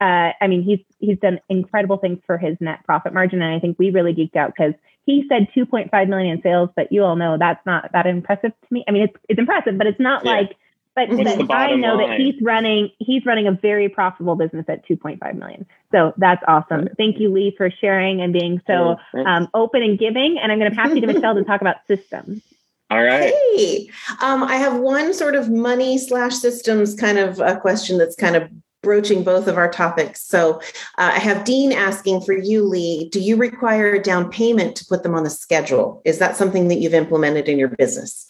[0.00, 3.58] uh, I mean, he's he's done incredible things for his net profit margin, and I
[3.58, 4.72] think we really geeked out because
[5.04, 8.66] he said 2.5 million in sales, but you all know that's not that impressive to
[8.70, 8.82] me.
[8.88, 10.32] I mean, it's it's impressive, but it's not Yeah.
[10.32, 10.56] like.
[10.96, 14.86] But, but I bottom know that he's running he's running a very profitable business at
[14.88, 15.66] 2.5 million.
[15.92, 16.88] So that's awesome.
[16.96, 20.38] Thank you, Lee, for sharing and being so Yeah, um, open and giving.
[20.42, 22.42] And I'm going to pass you to Michelle to talk about systems.
[22.90, 23.88] all right Hey,
[24.20, 28.34] um, I have one sort of money slash systems kind of a question that's kind
[28.34, 28.50] of
[28.82, 30.22] broaching both of our topics.
[30.22, 30.56] So
[30.98, 34.86] uh, I have Dean asking for you, Lee, do you require a down payment to
[34.86, 36.00] put them on the schedule?
[36.04, 38.26] Is that something that you've implemented in your business?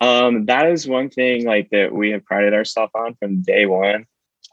[0.00, 4.06] Um, that is one thing like that we have prided ourselves on from day one.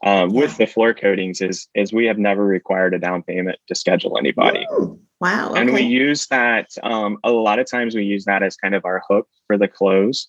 [0.04, 3.76] Um, with the floor coatings is is we have never required a down payment to
[3.76, 4.68] schedule anybody.
[4.74, 5.54] Ooh, wow.
[5.54, 8.84] And we use that um, a lot of times we use that as kind of
[8.86, 10.28] our hook for the close.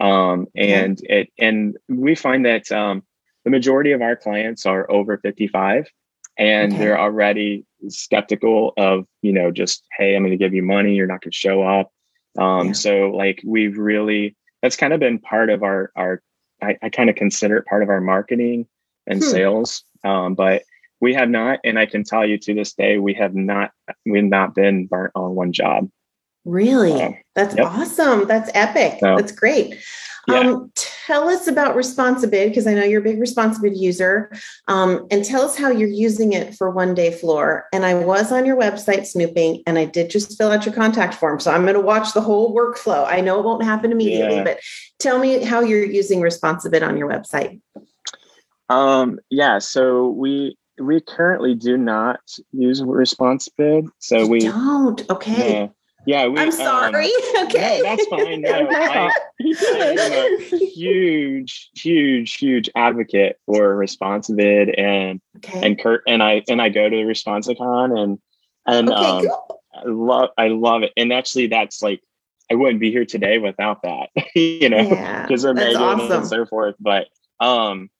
[0.00, 3.04] Um, and it and we find that um,
[3.44, 5.86] the majority of our clients are over 55
[6.36, 6.82] and Okay.
[6.82, 11.06] they're already skeptical of, you know, just, hey, I'm going to give you money, you're
[11.06, 11.92] not going to show up.
[12.36, 12.72] Um, Yeah.
[12.72, 16.22] So like we've really that's kind of been part of our our
[16.62, 18.66] I, I kind of consider it part of our marketing
[19.06, 19.28] and Hmm.
[19.28, 19.84] sales.
[20.04, 20.62] Um, but
[21.02, 23.72] we have not, and I can tell you to this day, we have not
[24.06, 25.90] we've not been burnt on one job.
[26.44, 27.22] Really?
[27.34, 27.66] That's yep.
[27.66, 28.26] awesome.
[28.26, 28.98] That's epic.
[29.00, 29.74] So- That's great.
[30.26, 30.38] Yeah.
[30.38, 34.32] Um, tell us about Responsibid because I know you're a big Responsibid user.
[34.68, 37.66] Um, and tell us how you're using it for one day floor.
[37.74, 41.12] And I was on your website snooping and I did just fill out your contact
[41.12, 41.40] form.
[41.40, 43.06] So I'm going to watch the whole workflow.
[43.06, 44.44] I know it won't happen immediately, Yeah.
[44.44, 44.60] but
[44.98, 47.60] tell me how you're using Responsibid on your website.
[48.70, 52.20] Um, yeah, so we we currently do not
[52.52, 53.88] use ResponsiBid.
[53.98, 55.08] So You we don't.
[55.10, 55.52] Okay.
[55.52, 55.68] yeah,
[56.06, 57.10] yeah, we I'm um, sorry.
[57.44, 57.80] okay.
[57.82, 58.40] no, that's fine.
[58.42, 65.66] No, I, am a huge, huge, huge advocate for ResponsiBid and okay.
[65.66, 68.18] and Kurt and I and I go to the Responsicon and
[68.66, 69.60] and Okay, um, cool.
[69.74, 70.92] I love I love it.
[70.96, 72.00] And actually that's like
[72.50, 74.10] I wouldn't be here today without that.
[74.34, 76.12] you know, Yeah, because they're that's Megan awesome.
[76.12, 76.76] and so forth.
[76.78, 77.08] But
[77.40, 77.90] um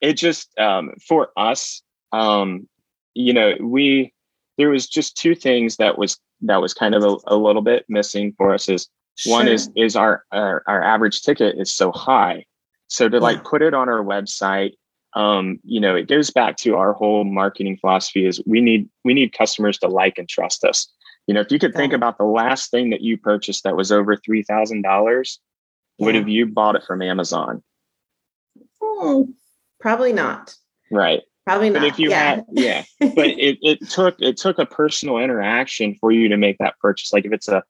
[0.00, 2.68] it just um for us, um,
[3.14, 4.12] you know, we
[4.56, 7.84] there was just two things that was that was kind of a, a little bit
[7.88, 8.88] missing for us is
[9.26, 12.44] one is is our, our our average ticket is so high
[12.86, 14.72] so to like put it on our website
[15.14, 19.14] um you know it goes back to our whole marketing philosophy is we need we
[19.14, 20.88] need customers to like and trust us
[21.26, 23.92] You know, if you could think about the last thing that you purchased that was
[23.92, 25.40] over three thousand dollars,
[25.98, 27.62] would have you bought it from Amazon?
[28.80, 29.22] Hmm,
[29.78, 30.54] Probably not.
[30.90, 31.20] Right.
[31.48, 31.80] Probably not.
[31.80, 32.18] But if you yeah.
[32.18, 36.58] had, yeah, but it, it took it took a personal interaction for you to make
[36.58, 37.10] that purchase.
[37.10, 37.62] Like if it's a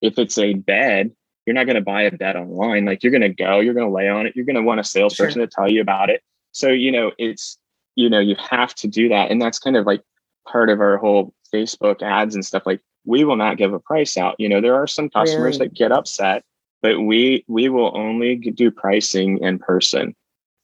[0.00, 1.12] if it's a bed,
[1.44, 2.86] you're not going to buy a bed online.
[2.86, 4.80] Like you're going to go, you're going to lay on it, you're going to want
[4.80, 6.22] a salesperson to tell you about it.
[6.52, 7.58] So you know, it's
[7.94, 10.00] you know, you have to do that, and that's kind of like
[10.48, 12.62] part of our whole Facebook ads and stuff.
[12.64, 14.36] Like we will not give a price out.
[14.38, 15.68] You know, there are some customers Really?
[15.68, 16.42] that get upset,
[16.80, 20.16] but we we will only do pricing in person.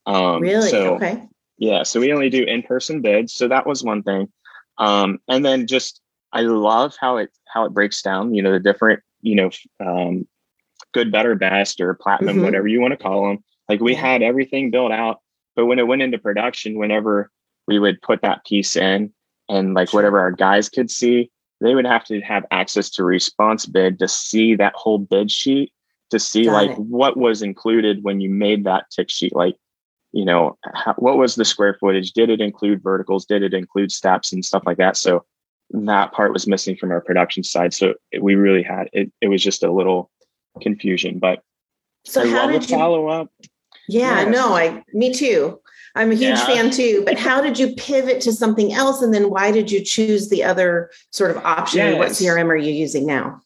[0.06, 0.70] Um, really?
[0.70, 1.28] So, okay.
[1.58, 3.32] Yeah, so we only do in-person bids.
[3.32, 4.28] So that was one thing.
[4.78, 6.00] Um, and then just
[6.32, 10.26] I love how it how it breaks down, you know, the different, you know, um,
[10.92, 12.44] good, better, best, or platinum, Mhm.
[12.44, 13.42] whatever you want to call them.
[13.68, 15.20] Like we had everything built out,
[15.54, 17.30] but when it went into production, whenever
[17.66, 19.12] we would put that piece in
[19.48, 23.98] and like whatever our guys could see, they would have to have access to ResponsiBid
[23.98, 25.72] to see that whole bid sheet
[26.10, 26.78] to see Got like it.
[26.78, 29.56] what was included when you made that tick sheet like
[30.16, 33.92] you know how, what was the square footage did it include verticals did it include
[33.92, 35.24] steps and stuff like that so
[35.70, 39.28] that part was missing from our production side so it- we really had it it
[39.28, 40.10] was just a little
[40.62, 41.42] confusion but
[42.04, 42.76] So i how did you?
[42.76, 43.28] follow up
[43.88, 44.30] Yeah, Yeah.
[44.30, 45.60] no, I me too.
[45.94, 46.46] I'm a huge Yeah.
[46.46, 47.02] fan too.
[47.06, 49.00] But how did you pivot to something else?
[49.02, 51.80] And then why did you choose the other sort of option?
[51.86, 53.40] And What CRM are you using now?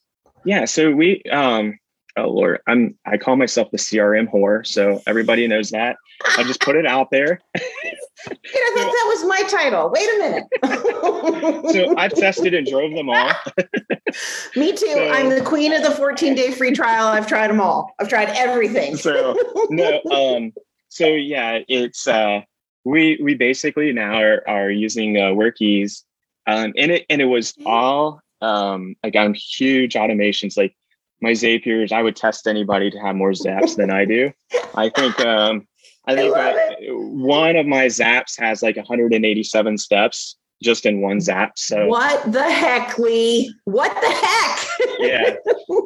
[0.44, 1.78] yeah so we um
[2.16, 5.96] oh lord i'm i call myself the crm whore so everybody knows that
[6.38, 7.40] i just put it out there
[8.26, 9.90] I thought that was my title.
[9.90, 11.72] Wait a minute.
[11.72, 13.30] so i've tested and drove them all
[14.56, 14.86] Me too.
[14.86, 17.06] so- I'm the queen of the 14 day free trial.
[17.06, 17.94] I've tried them all.
[17.98, 18.96] I've tried everything.
[18.96, 19.34] so
[19.70, 20.52] no um
[20.88, 22.40] so yeah it's uh
[22.84, 26.02] we we basically now are, are using uh Workiz
[26.46, 30.74] um and it and it was all um like i'm huge automations like
[31.22, 34.32] my zapiers i would test anybody to have more zaps than i do
[34.74, 35.66] i think um
[36.06, 36.54] i I think uh,
[36.90, 42.42] one of my zaps has like 187 steps just in one zap so What the
[42.42, 43.54] heck, Lee?
[43.64, 44.58] What the heck?
[44.98, 45.34] yeah.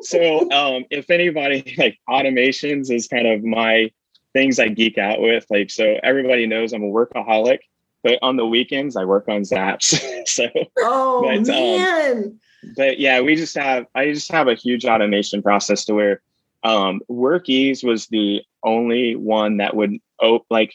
[0.03, 3.90] So um if anybody like automations is kind of my
[4.33, 5.47] things I geek out with.
[5.51, 7.59] Like so everybody knows I'm a workaholic,
[8.03, 9.94] but on the weekends I work on zaps.
[10.29, 12.40] so Oh But, um, man.
[12.77, 16.22] But yeah, we just have I just have a huge automation process to where
[16.62, 20.74] um Workiz was the only one that would op- like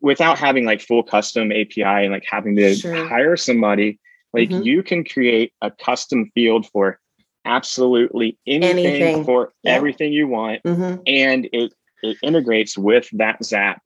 [0.00, 3.06] without having like full custom API and like having to Sure.
[3.08, 3.98] hire somebody,
[4.32, 4.64] like Mhm.
[4.64, 6.98] you can create a custom field for
[7.44, 9.24] absolutely anything, Anything.
[9.24, 9.76] for Yep.
[9.76, 11.02] everything you want Mhm.
[11.06, 13.80] and it it integrates with that zap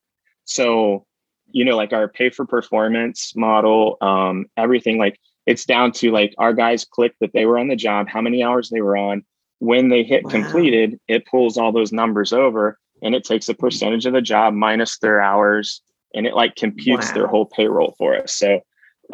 [0.44, 1.04] so
[1.52, 6.34] you know like our pay for performance model um everything like it's down to like
[6.38, 9.22] our guys click that they were on the job how many hours they were on
[9.61, 10.30] when they hit Wow.
[10.30, 14.52] completed it pulls all those numbers over and it takes a percentage of the job
[14.54, 15.80] minus their hours
[16.14, 18.61] and it like computes their whole payroll for us so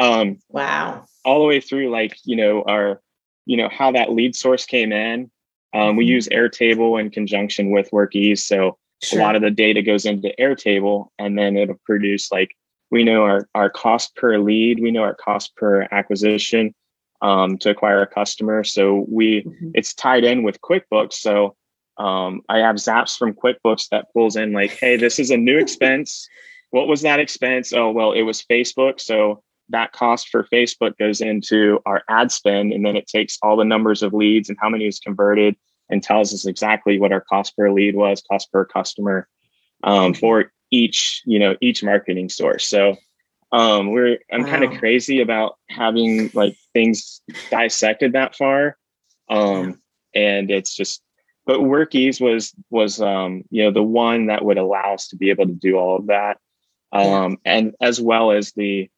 [0.00, 1.04] um Wow.
[1.24, 3.00] all the way through like you know our
[3.46, 5.30] you know how that lead source came in
[5.72, 6.08] um, we Mhm.
[6.16, 9.20] use airtable in conjunction with Workiz so Sure.
[9.20, 12.50] a lot of the data goes into airtable and then it'll produce like
[12.90, 16.74] we know our, our cost per lead we know our cost per acquisition
[17.22, 18.64] um, to acquire a customer.
[18.64, 19.72] So we Mhm.
[19.74, 21.14] it's tied in with quickbooks.
[21.14, 21.56] So
[21.96, 25.58] um, i have zaps from quickbooks that pulls in like hey this is a new
[25.64, 26.28] expense.
[26.70, 27.72] What was that expense?
[27.72, 29.00] Oh well it was facebook.
[29.00, 33.56] So that cost for facebook goes into our ad spend and then it takes all
[33.56, 35.56] the numbers of leads and how many is converted
[35.88, 39.26] and tells us exactly what our cost per lead was cost per customer
[39.84, 42.96] um, for each you know each marketing source so
[43.52, 48.76] um, we're i'm kind of crazy about having like things dissected that far.
[49.30, 49.80] Um,
[50.14, 51.02] and it's just
[51.46, 55.30] but Workiz was was um, you know the one that would allow us to be
[55.30, 56.38] able to do all of that.
[56.92, 58.88] Um, and as well as the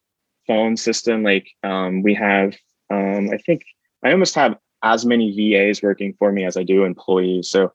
[0.45, 2.55] phone system like um, we have
[2.89, 3.63] um, i think
[4.05, 7.49] i almost have as many vas working for me as i do employees.
[7.49, 7.73] So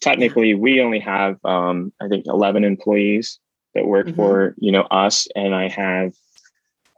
[0.00, 3.38] technically we only have um, i think 11 employees
[3.74, 4.16] that work Mhm.
[4.16, 6.12] for you know us and i have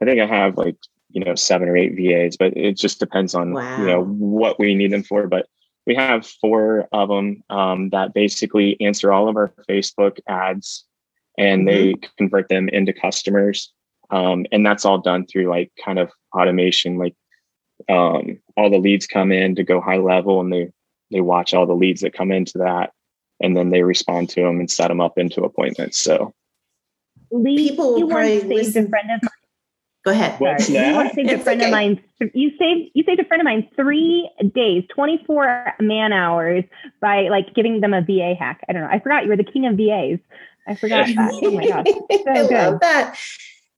[0.01, 0.77] i think i have like
[1.11, 4.73] you know seven or eight vas but it just depends on you know what we
[4.75, 5.47] need them for but
[5.85, 10.85] we have four of them um, that basically answer all of our facebook ads
[11.37, 13.71] and they convert them into customers
[14.11, 17.15] um, and that's all done through like kind of automation like
[17.89, 20.71] um, all the leads come in to GoHighLevel and they
[21.13, 22.91] they watch all the leads that come into that
[23.39, 26.33] and then they respond to them and set them up into appointments so
[27.31, 29.29] Lee, People you once probably saved listen- a friend of mine.
[30.05, 30.37] Go ahead.
[30.39, 30.85] What's Sorry.
[30.87, 31.15] You that?
[31.15, 31.69] saved a friend okay.
[31.69, 32.03] of mine.
[32.33, 36.65] You saved you saved a friend of mine three days, twenty four man hours
[37.01, 38.59] by like giving them a VA hack.
[38.67, 38.89] I don't know.
[38.91, 40.19] I forgot you were the king of VAs.
[40.67, 41.31] I forgot that.
[41.41, 41.85] Oh my gosh.
[41.87, 42.51] I good.
[42.51, 43.17] love that.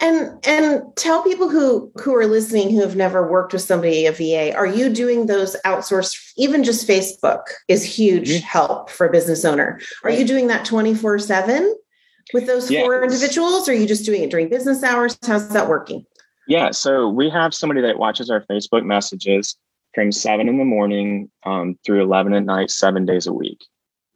[0.01, 4.11] And and tell people who who are listening who have never worked with somebody a
[4.11, 8.41] VA, are you doing those outsourced even just Facebook is huge Mhm.
[8.41, 9.79] help for a business owner.
[10.03, 11.73] Are you doing that 24/7
[12.33, 15.17] with those four individuals or are you just doing it during business hours?
[15.25, 16.05] How's that working?
[16.47, 19.55] Yeah, so we have somebody that watches our Facebook messages
[19.93, 23.63] from seven in the morning um, through eleven at night, seven days a week.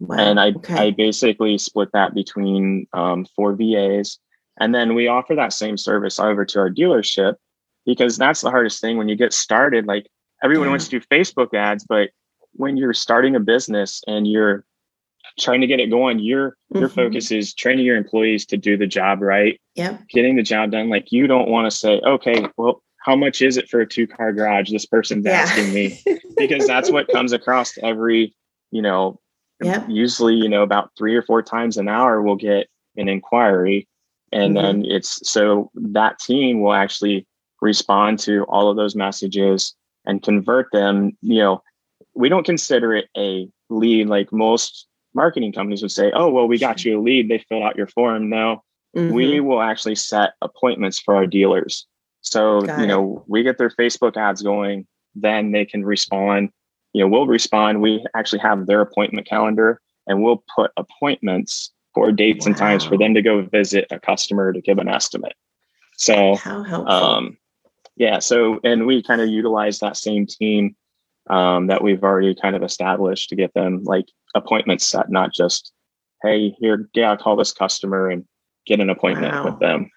[0.01, 0.17] Wow.
[0.17, 0.75] and I okay.
[0.75, 4.17] I basically split that between um, four VAs,
[4.59, 7.35] and then we offer that same service over to our dealership
[7.85, 9.85] because that's the hardest thing when you get started.
[9.87, 10.07] Like
[10.43, 10.71] everyone Yeah.
[10.71, 12.09] wants to do Facebook ads, but
[12.53, 14.65] when you're starting a business and you're
[15.39, 16.93] trying to get it going, your your Mhm.
[16.93, 20.07] focus is training your employees to do the job right, Yep.
[20.09, 20.87] getting the job done.
[20.89, 24.05] Like you don't want to say, okay, well, how much is it for a two
[24.05, 24.69] car garage?
[24.71, 25.41] This person's Yeah.
[25.41, 25.99] asking me
[26.37, 28.35] because that's what comes across every,
[28.71, 29.19] you know,
[29.63, 29.85] Yep.
[29.89, 33.87] usually, you know, about three or four times an hour we'll get an inquiry.
[34.31, 34.61] And Mhm.
[34.61, 37.25] then it's so that team will actually
[37.61, 39.75] respond to all of those messages
[40.05, 41.17] and convert them.
[41.21, 41.63] You know,
[42.15, 46.57] we don't consider it a lead like most marketing companies would say, oh, well, we
[46.57, 47.29] got you a lead.
[47.29, 48.29] They filled out your form.
[48.29, 48.63] No,
[48.95, 49.11] Mhm.
[49.11, 51.87] we will actually set appointments for our dealers.
[52.21, 52.87] So, Got you it.
[52.87, 56.49] know, we get their Facebook ads going, then they can respond.
[56.93, 57.81] You know, we'll respond.
[57.81, 62.97] We actually have their appointment calendar and we'll put appointments for dates and times for
[62.97, 65.33] them to go visit a customer to give an estimate.
[65.97, 66.35] So,
[66.87, 67.37] um,
[67.97, 70.75] yeah, so, and we kind of utilize that same team
[71.29, 75.73] um, that we've already kind of established to get them like appointments set, not just,
[76.23, 78.25] hey, here, yeah, call this customer and
[78.65, 79.45] get an appointment Wow.
[79.45, 79.89] with them.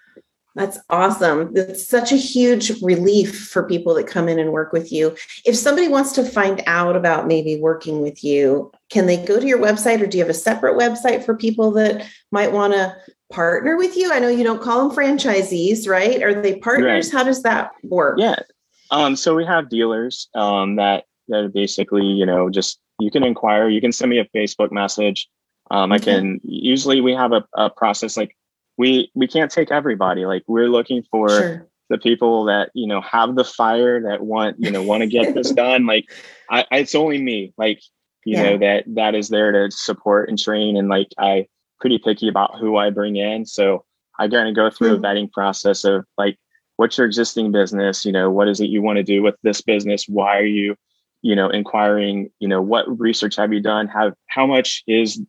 [0.55, 1.51] That's awesome.
[1.55, 5.15] It's such a huge relief for people that come in and work with you.
[5.45, 9.47] If somebody wants to find out about maybe working with you, can they go to
[9.47, 12.95] your website or do you have a separate website for people that might want to
[13.31, 14.13] partner with you?
[14.13, 16.21] I know you don't call them franchisees, right?
[16.21, 17.11] Are they partners?
[17.11, 18.19] How does that work?
[18.19, 18.35] Yeah.
[18.91, 23.23] Um, so we have dealers um, that that are basically, you know, just you can
[23.23, 23.69] inquire.
[23.69, 25.27] You can send me a Facebook message.
[25.71, 28.35] Um, I can usually we have a, a process like
[28.77, 30.25] we we can't take everybody.
[30.25, 31.67] Like we're looking for Sure.
[31.89, 35.33] the people that you know have the fire that want you know want to get
[35.33, 35.85] this done.
[35.85, 36.05] Like
[36.49, 37.53] I, it's only me.
[37.57, 37.81] Like
[38.25, 38.43] you Yeah.
[38.43, 41.47] know that that is there to support and train and like I
[41.79, 43.45] pretty picky about who I bring in.
[43.45, 43.83] So
[44.17, 45.03] I kind of go through Hmm.
[45.03, 46.37] a vetting process of like
[46.77, 49.61] what's your existing business you know what is it you want to do with this
[49.61, 50.75] business why are you
[51.21, 55.21] you know inquiring you know what research have you done how how much is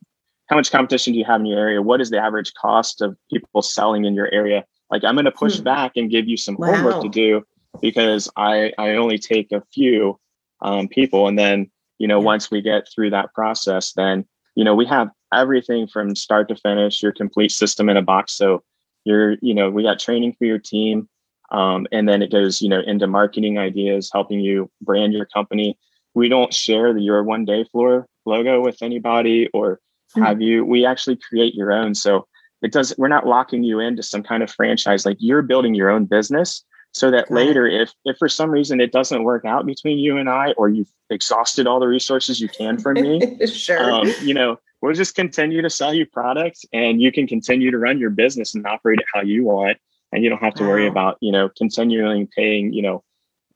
[0.47, 3.17] how much competition do you have in your area what is the average cost of
[3.31, 5.63] people selling in your area like i'm going to push Hmm.
[5.63, 6.67] back and give you some Wow.
[6.73, 7.43] homework to do
[7.81, 10.19] because i i only take a few
[10.61, 11.69] um, people and then
[11.99, 12.25] you know Yeah.
[12.25, 14.25] once we get through that process then
[14.55, 18.33] you know we have everything from start to finish your complete system in a box
[18.33, 18.63] so
[19.03, 21.09] you're you know we got training for your team
[21.51, 25.77] um, and then it goes you know into marketing ideas helping you brand your company
[26.13, 29.79] we don't share the your one day floor logo with anybody or.
[30.23, 32.27] Have you we actually create your own so
[32.61, 35.89] it does we're not locking you into some kind of franchise like you're building your
[35.89, 37.45] own business so that Got it.
[37.45, 40.69] later if if for some reason it doesn't work out between you and i or
[40.69, 43.91] you've exhausted all the resources you can from me sure.
[43.91, 47.77] um, you know, we'll just continue to sell you products and you can continue to
[47.77, 49.77] run your business and operate it how you want.
[50.11, 53.03] And you don't have to worry about, you know, continually paying, you know,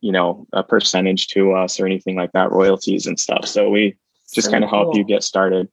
[0.01, 3.45] you know, a percentage to us or anything like that, royalties and stuff.
[3.45, 3.95] So we
[4.33, 5.69] just So kind of help you get started.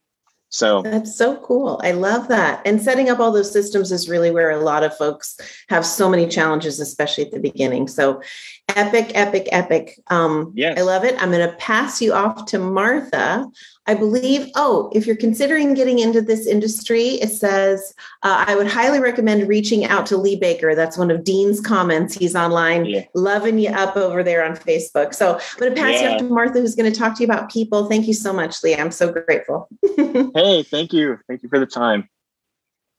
[0.49, 1.81] So That's so cool.
[1.83, 2.63] I love that.
[2.65, 5.37] And setting up all those systems is really where a lot of folks
[5.69, 7.89] have so many challenges, especially at the beginning.
[7.89, 8.23] So
[8.75, 9.99] epic, epic, epic.
[10.09, 10.79] Um, Yes.
[10.79, 11.21] I love it.
[11.21, 13.47] I'm going to pass you off to Martha.
[13.89, 18.67] I believe, oh, if you're considering getting into this industry, it says, uh, I would
[18.67, 20.75] highly recommend reaching out to Lee Baker.
[20.75, 22.15] That's one of Dean's comments.
[22.15, 23.05] He's online, Yeah.
[23.15, 25.15] loving you up over there on Facebook.
[25.15, 26.15] So I'm going to pass you Yeah.
[26.15, 27.89] off to Martha, who's going to talk to you about people.
[27.89, 28.75] Thank you so much, Lee.
[28.75, 29.69] I'm so grateful.
[29.97, 31.19] hey, thank you.
[31.29, 32.09] Thank you for the time.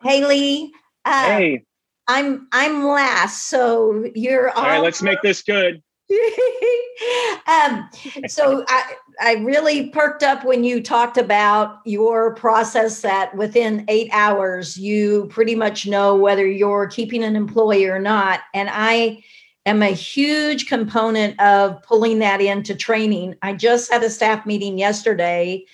[0.03, 0.71] Haley,
[1.05, 1.63] uh, hey,
[2.07, 5.81] I'm I'm last, so you're all right, let's make this good.
[7.47, 7.89] um,
[8.27, 14.09] so I, I really perked up when you talked about your process that within eight
[14.13, 18.41] hours you pretty much know whether you're keeping an employee or not.
[18.53, 19.21] And i
[19.65, 23.35] am a huge component of pulling that into training.
[23.41, 25.65] I just had a staff meeting yesterday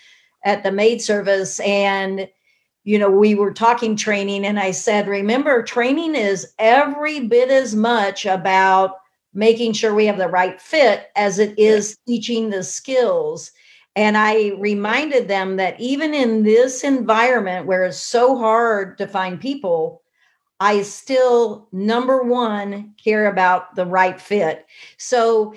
[0.43, 2.27] at the maid service and
[2.86, 7.73] you know, we were talking training, and I said, remember, training is every bit as
[7.73, 8.97] much about
[9.34, 13.51] making sure we have the right fit as it is teaching the skills.
[13.95, 19.39] And I reminded them that even in this environment where it's so hard to find
[19.39, 20.01] people,
[20.59, 24.65] I still, number one, care about the right fit.
[24.97, 25.53] So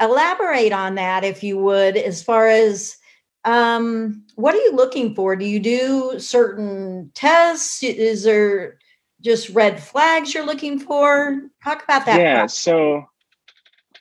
[0.00, 2.96] elaborate on that, if you would, as far as
[3.44, 5.36] um, what are you looking for?
[5.36, 7.82] Do you do certain tests?
[7.82, 8.78] Is there
[9.20, 11.42] just red flags you're looking for?
[11.62, 12.20] Talk about that.
[12.20, 12.40] Yeah.
[12.40, 12.58] process.
[12.58, 13.04] So,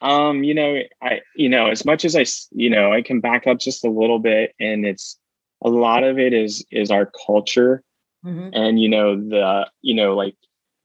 [0.04, 3.48] um, you know, I, you know, as much as I you know, I can back
[3.48, 5.18] up just a little bit, and it's
[5.64, 7.84] a lot of it is is our culture,
[8.26, 8.50] Mhm.
[8.54, 10.36] and you know the, you know, like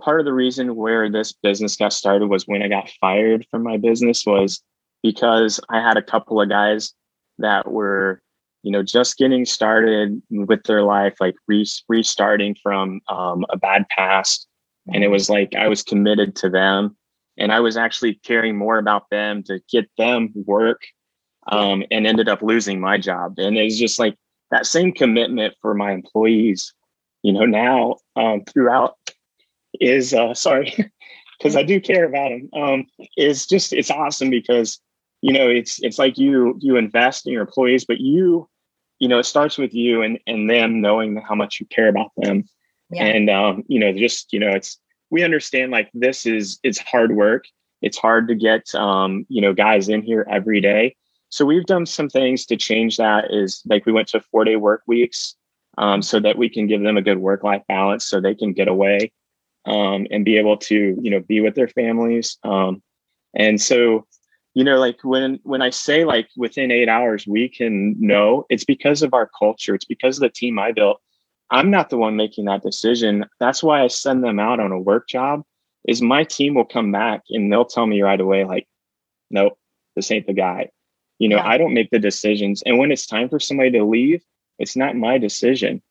[0.01, 3.65] part of the reason where this business got started was when I got fired from
[3.65, 4.63] my business was
[5.03, 6.93] because I had a couple of guys
[7.39, 8.23] that were,
[8.63, 13.89] you know, just getting started with their life, like re- restarting from um, a bad
[13.89, 14.47] past.
[14.93, 16.97] And it was like I was committed to them
[17.39, 20.83] and I was actually caring more about them to get them work
[21.51, 23.35] um, and ended up losing my job.
[23.39, 24.17] And it's just like
[24.51, 26.73] that same commitment for my employees,
[27.23, 28.97] you know, now um, throughout
[29.81, 30.75] is uh, sorry,
[31.39, 32.51] because I do care about them.
[32.53, 32.87] Um,
[33.17, 34.81] is just it's awesome because
[35.23, 38.49] you know it's it's like you you invest in your employees, but you
[38.99, 42.11] you know it starts with you and and them knowing how much you care about
[42.17, 42.45] them
[42.91, 43.05] Yeah.
[43.05, 44.79] and um, you know just you know it's
[45.11, 47.45] we understand like this is it's hard work.
[47.81, 50.97] It's hard to get um, you know guys in here every day.
[51.31, 54.57] So we've done some things to change that is like we went to four day
[54.57, 55.37] work weeks
[55.77, 58.53] um, so that we can give them a good work life balance so they can
[58.53, 59.13] get away
[59.67, 62.83] um, and be able to you know be with their families um,
[63.35, 64.07] and so
[64.55, 68.65] you know like when when i say like within eight hours we can know it's
[68.65, 69.75] because of our culture.
[69.75, 71.01] It's because of the team i built
[71.51, 73.25] i'm not the one making that decision.
[73.41, 75.43] That's why i send them out on a work job
[75.87, 78.67] is my team will come back and they'll tell me right away like
[79.31, 79.59] nope
[79.97, 80.71] this ain't the guy.
[81.19, 81.47] You know Yeah.
[81.47, 84.23] i don't make the decisions and when it's time for somebody to leave
[84.59, 85.83] it's not my decision.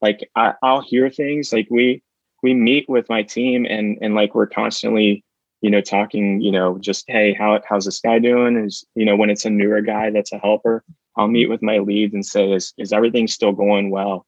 [0.00, 2.02] Like I, i'll hear things like we
[2.42, 5.24] we meet with my team and and like we're constantly
[5.60, 8.56] you know talking you know just hey how how's this guy doing?
[8.56, 10.84] Is you know when it's a newer guy that's a helper
[11.16, 11.52] i'll meet mm-hmm.
[11.52, 14.26] with my leads and say is is everything still going well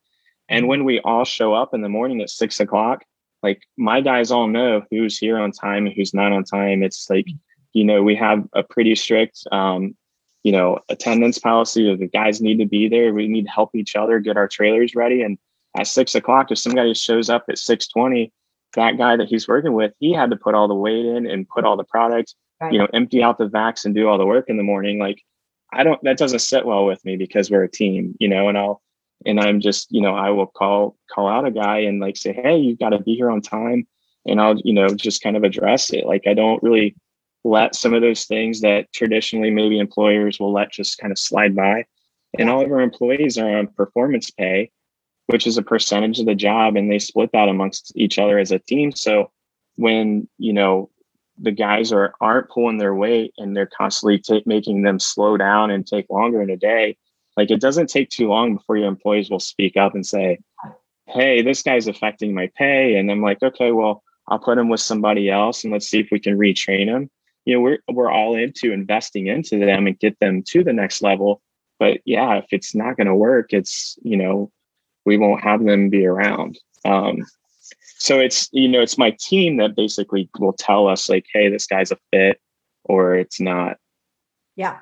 [0.48, 3.04] and when we all show up in the morning at six o'clock
[3.42, 6.82] like my guys all know who's here on time and who's not on time.
[6.82, 7.26] It's like
[7.74, 9.94] you know we have a pretty strict um
[10.42, 13.12] you know attendance policy of the guys need to be there.
[13.12, 15.22] We need to help each other get our trailers ready.
[15.22, 15.38] And
[15.78, 18.32] at six o'clock if somebody shows up at 620
[18.74, 21.46] that guy that he's working with he had to put all the weight in and
[21.48, 22.72] put all the products, Right.
[22.72, 24.98] you know empty out the vacs and do all the work in the morning.
[24.98, 25.22] Like
[25.72, 28.56] i don't that doesn't sit well with me because we're a team you know and
[28.56, 28.80] i'll
[29.26, 32.32] and i'm just you know i will call call out a guy and like say
[32.32, 33.86] hey you've got to be here on time
[34.26, 36.06] and i'll you know just kind of address it.
[36.06, 36.96] Like i don't really
[37.44, 41.54] let some of those things that traditionally maybe employers will let just kind of slide
[41.54, 41.84] by.
[42.36, 44.72] And all of our employees are on performance pay
[45.26, 48.52] which is a percentage of the job and they split that amongst each other as
[48.52, 48.92] a team.
[48.92, 49.30] So
[49.76, 50.90] when you know
[51.38, 55.70] the guys are aren't pulling their weight and they're constantly ta- making them slow down
[55.70, 56.96] and take longer in a day
[57.36, 60.38] like it doesn't take too long before your employees will speak up and say
[61.06, 62.96] hey this guy's affecting my pay.
[62.96, 66.08] And i'm like okay well i'll put him with somebody else and let's see if
[66.10, 67.10] we can retrain him.
[67.44, 71.02] You know we're we're all into investing into them and get them to the next
[71.02, 71.42] level.
[71.78, 74.50] But yeah if it's not going to work it's you know
[75.04, 76.58] we won't have them be around.
[76.84, 77.24] Um,
[77.98, 81.66] so it's you know it's my team that basically will tell us like hey this
[81.66, 82.40] guy's a fit
[82.84, 83.78] or it's not.
[84.56, 84.78] Yeah.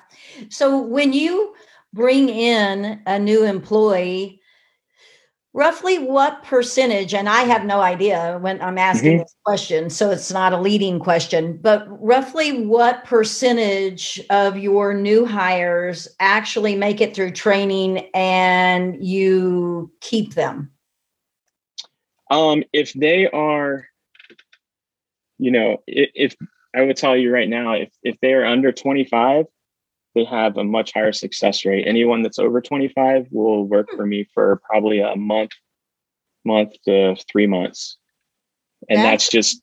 [0.49, 1.53] So when you
[1.95, 4.41] bring in a new employee,
[5.53, 9.19] roughly what percentage, and I have no idea when I'm asking Mhm.
[9.23, 15.25] this question, so it's not a leading question, but roughly what percentage of your new
[15.25, 20.71] hires actually make it through training and you keep them?
[22.31, 23.85] um if they are
[25.37, 26.35] you know if, if
[26.75, 29.45] i would tell you right now if if they are under 25
[30.15, 31.85] they have a much higher success rate.
[31.87, 35.51] Anyone that's over 25 will work for me for probably a month
[36.45, 37.97] month to three months.
[38.89, 39.61] And That's that's just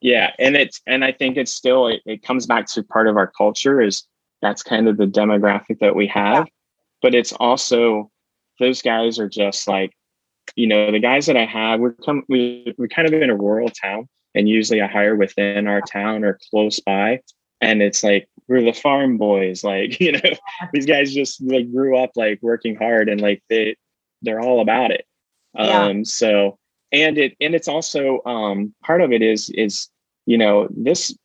[0.00, 3.16] yeah and it's and i think it's still it, it comes back to part of
[3.16, 4.04] our culture is
[4.40, 6.46] that's kind of the demographic that we have.
[7.02, 8.10] But it's also
[8.58, 9.92] those guys are just like
[10.56, 13.36] you know the guys that i have we're come we, we're kind of in a
[13.36, 17.20] rural town and usually i hire within our town or close by.
[17.60, 20.30] And it's like we're the farm boys like you know
[20.74, 23.76] these guys just like grew up like working hard and like they
[24.22, 25.06] they're all about it
[25.54, 25.84] Yeah.
[25.86, 26.58] Um, so
[26.92, 29.88] and it and it's also um part of it is is
[30.26, 31.16] you know this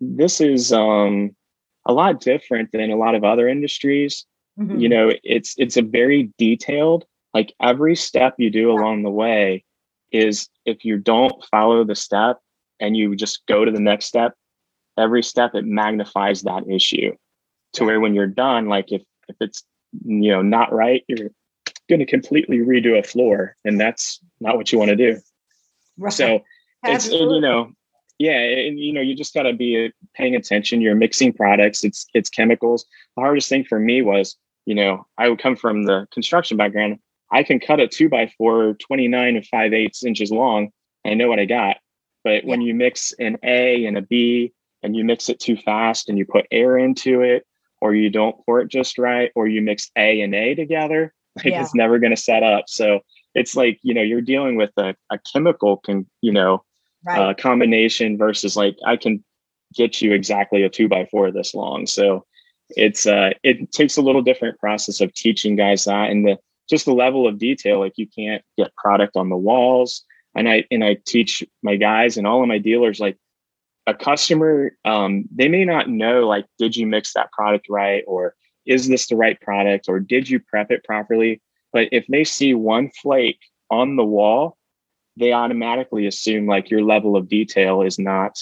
[0.00, 1.34] this is um
[1.86, 4.26] a lot different than a lot of other industries.
[4.58, 4.80] Mhm.
[4.80, 7.04] You know, it's it's a very detailed,
[7.34, 9.64] like every step you do along the way
[10.12, 12.38] is if you don't follow the step
[12.78, 14.34] and you just go to the next step,
[14.98, 17.14] every step it magnifies that issue
[17.74, 19.64] to where when you're done, like if if it's
[20.04, 21.30] you know not right, you're
[21.88, 25.20] going to completely redo a floor, and that's not what you want to do.
[25.98, 26.12] Right.
[26.12, 26.42] So
[26.84, 27.72] it's and, you know
[28.18, 30.80] yeah and you know you just got to be uh, paying attention.
[30.80, 32.84] You're mixing products it's it's chemicals.
[33.16, 36.98] The hardest thing for me was you know i would come from the construction background.
[37.30, 40.70] I can cut a two by four 29 and 5 eighths inches long
[41.04, 41.78] i know what i got.
[42.24, 44.52] But when you mix an a and a b
[44.82, 47.46] and you mix it too fast and you put air into it
[47.80, 51.46] or you don't pour it just right or you mix a and a together like
[51.46, 51.62] Yeah.
[51.62, 53.00] it's never going to set up so
[53.34, 56.62] it's like you know you're dealing with a, a chemical can you know
[57.04, 57.18] right.
[57.18, 59.24] uh, combination versus like I can
[59.74, 61.86] get you exactly a two by four this long.
[61.86, 62.24] So
[62.70, 66.38] it's uh it takes a little different process of teaching guys that and the
[66.70, 67.80] just the level of detail.
[67.80, 70.04] Like you can't get product on the walls.
[70.34, 73.18] And I and I teach my guys and all of my dealers like
[73.86, 78.34] a customer um they may not know like did you mix that product right or
[78.64, 81.40] is this the right product or did you prep it properly
[81.72, 84.56] but if they see one flake on the wall
[85.16, 88.38] they automatically assume like your level of detail is not,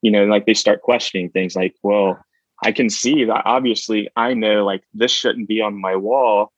[0.00, 2.18] you know, like they start questioning things like, well,
[2.64, 6.52] I can see that obviously I know like this shouldn't be on my wall.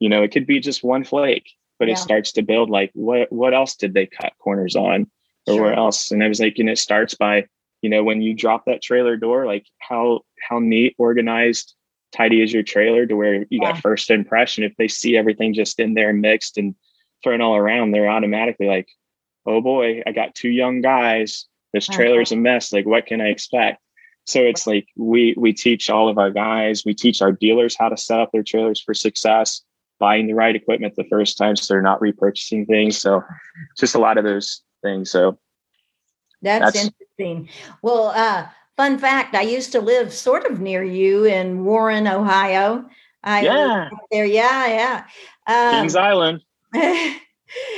[0.00, 1.92] You know, it could be just one flake, but Yeah.
[1.94, 5.08] it starts to build like what what else did they cut corners on
[5.46, 5.62] or Sure.
[5.62, 6.10] where else?
[6.10, 7.46] And I was like, and it starts by,
[7.86, 11.76] you know, when you drop that trailer door, like how how neat, organized,
[12.10, 13.70] tidy is your trailer to where you Yeah.
[13.70, 14.64] got first impression.
[14.64, 16.74] If they see everything just in there mixed and
[17.22, 18.88] thrown all around, they're automatically like,
[19.46, 21.46] oh boy, I got two young guys.
[21.72, 21.96] This Uh-huh.
[21.96, 22.72] trailer's a mess.
[22.72, 23.80] Like, what can I expect?
[24.24, 27.88] So it's like we we teach all of our guys, we teach our dealers how
[27.88, 29.62] to set up their trailers for success,
[30.00, 32.98] buying the right equipment the first time so they're not repurchasing things.
[32.98, 33.22] So
[33.78, 35.12] just a lot of those things.
[35.12, 35.38] So
[36.46, 36.84] That's, That's-
[37.18, 37.48] interesting.
[37.82, 42.88] Well, uh, fun fact: I used to live sort of near you in Warren, Ohio.
[43.22, 44.24] I yeah, there.
[44.26, 45.04] Yeah, yeah.
[45.46, 46.42] Um, Kings Island.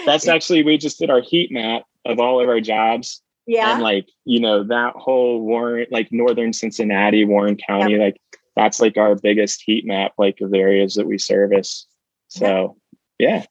[0.06, 3.22] That's actually we just did our heat map of all of our jobs.
[3.46, 3.74] yeah.
[3.74, 8.16] and like you know that whole warren like northern cincinnati warren county like
[8.56, 11.86] that's like our biggest heat map like of the areas that we service
[12.28, 12.76] so
[13.18, 13.44] yeah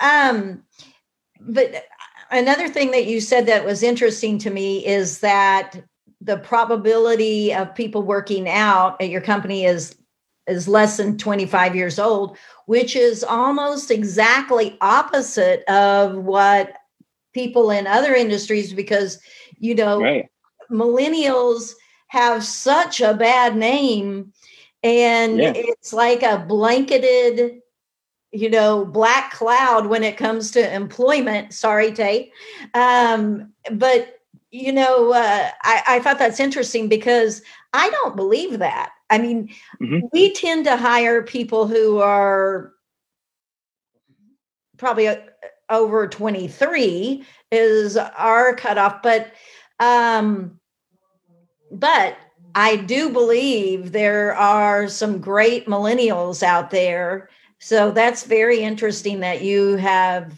[0.00, 0.64] Um,
[1.40, 1.84] but
[2.30, 5.80] another thing that you said that was interesting to me is that
[6.20, 9.94] the probability of people working out at your company is
[10.46, 16.72] is less than 25 years old, which is almost exactly opposite of what
[17.34, 19.18] people in other industries because
[19.58, 20.28] you know right
[20.70, 21.72] millennials
[22.08, 24.32] have such a bad name
[24.82, 25.52] and Yeah.
[25.54, 27.60] it's like a blanketed
[28.32, 31.52] you know black cloud when it comes to employment.
[31.54, 32.32] Sorry tate.
[32.74, 34.20] Um, but
[34.50, 37.42] you know uh, I, I thought that's interesting because
[37.74, 38.92] i don't believe that.
[39.10, 39.50] I mean
[39.80, 40.08] Mhm.
[40.12, 42.72] we tend to hire people who are
[44.78, 45.16] probably uh,
[45.70, 49.32] over 23 is our cutoff but
[49.80, 50.58] um
[51.70, 52.16] but
[52.54, 57.28] i do believe there are some great millennials out there
[57.60, 60.32] so that's very interesting that you have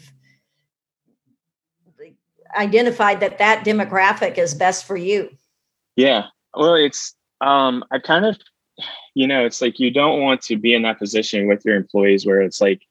[2.56, 5.30] identified that that demographic is best for you.
[5.96, 6.26] Yeah.
[6.54, 8.36] Well it's um i kind of
[9.14, 12.26] you know it's like you don't want to be in that position with your employees
[12.26, 12.82] where it's like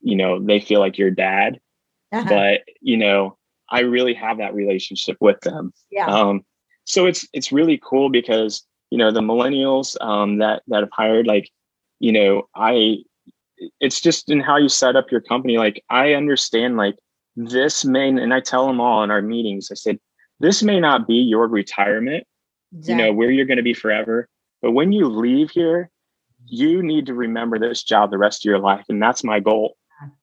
[0.00, 1.58] you know they feel like your dad
[2.12, 2.28] Uh-huh.
[2.28, 3.36] but you know
[3.70, 5.72] i really have that relationship with them.
[5.90, 6.06] Yeah.
[6.06, 6.44] Um
[6.84, 11.26] so it's it's really cool because you know the millennials um that that have hired
[11.26, 11.50] like
[11.98, 12.98] you know i
[13.80, 15.58] it's just in how you set up your company.
[15.58, 16.96] Like i understand like
[17.36, 19.98] this may and i tell them all in our meetings i said
[20.40, 22.26] this may not be your retirement
[22.82, 24.28] you know where you're going to be forever
[24.60, 25.90] but when you leave here
[26.46, 29.76] you need to remember this job the rest of your life and that's my goal.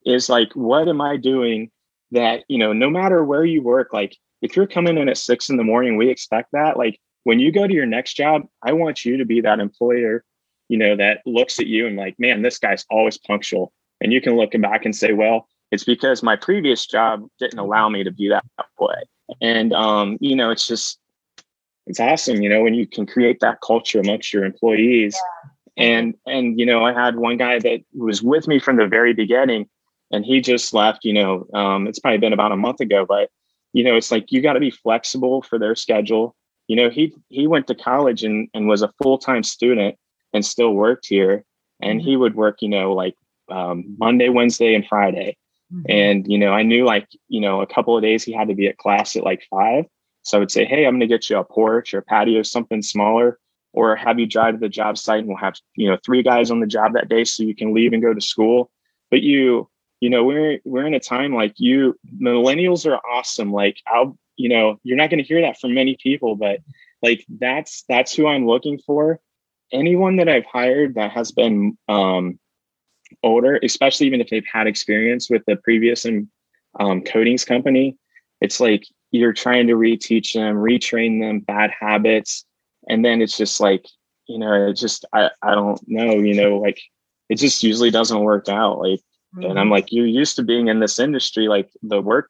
[0.05, 1.71] Is like what am i doing
[2.11, 5.49] that you know no matter where you work like if you're coming in at six
[5.49, 8.73] in the morning we expect that like when you go to your next job i
[8.73, 10.23] want you to be that employer
[10.69, 14.21] you know that looks at you and like man this guy's always punctual and you
[14.21, 18.11] can look back and say well it's because my previous job didn't allow me to
[18.11, 18.45] be that
[18.79, 18.95] way
[19.41, 20.99] and um you know it's just
[21.87, 25.17] it's awesome you know when you can create that culture amongst your employees
[25.75, 29.13] and and you know i had one guy that was with me from the very
[29.13, 29.67] beginning
[30.11, 31.05] and he just left.
[31.05, 33.29] You know, um, it's probably been about a month ago, but
[33.73, 36.35] you know, it's like you got to be flexible for their schedule.
[36.67, 39.97] You know, he he went to college and and was a full time student
[40.33, 41.43] and still worked here,
[41.81, 42.61] and he would work.
[42.61, 43.15] You know, like
[43.49, 45.37] um, Monday, Wednesday, and Friday.
[45.87, 48.55] And you know, I knew like you know a couple of days he had to
[48.55, 49.85] be at class at like five.
[50.23, 52.43] So I would say, hey, I'm going to get you a porch or a patio,
[52.43, 53.39] something smaller,
[53.73, 56.51] or have you drive to the job site and we'll have you know three guys
[56.51, 58.71] on the job that day so you can leave and go to school.
[59.11, 59.69] But you
[59.99, 63.51] you know we're we're in a time like you millennials are awesome.
[63.51, 66.59] Like I'll you know you're not going to hear that from many people, but
[67.03, 69.19] like that's that's who I'm looking for.
[69.71, 72.39] Anyone that I've hired that has been um,
[73.23, 76.05] older, especially even if they've had experience with the previous
[76.79, 77.97] um, coatings company,
[78.41, 82.45] it's like you're trying to reteach them, retrain them bad habits,
[82.87, 83.85] and then it's just like
[84.27, 86.79] you know, it just I I don't know, you know, like
[87.29, 88.79] it just usually doesn't work out.
[88.79, 89.01] Like,
[89.35, 92.29] and I'm like, you're used to being in this industry, like the work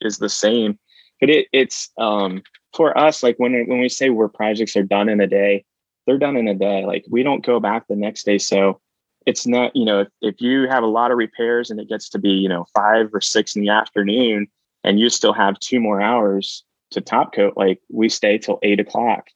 [0.00, 0.78] is the same,
[1.20, 2.42] but it it's um
[2.74, 5.64] for us like when when we say where projects are done in a day,
[6.06, 6.84] they're done in a day.
[6.84, 8.80] Like we don't go back the next day, so
[9.26, 12.08] it's not you know if, if you have a lot of repairs and it gets
[12.10, 14.46] to be you know five or six in the afternoon
[14.84, 18.80] and you still have two more hours to top coat like we stay till eight
[18.80, 19.28] o'clock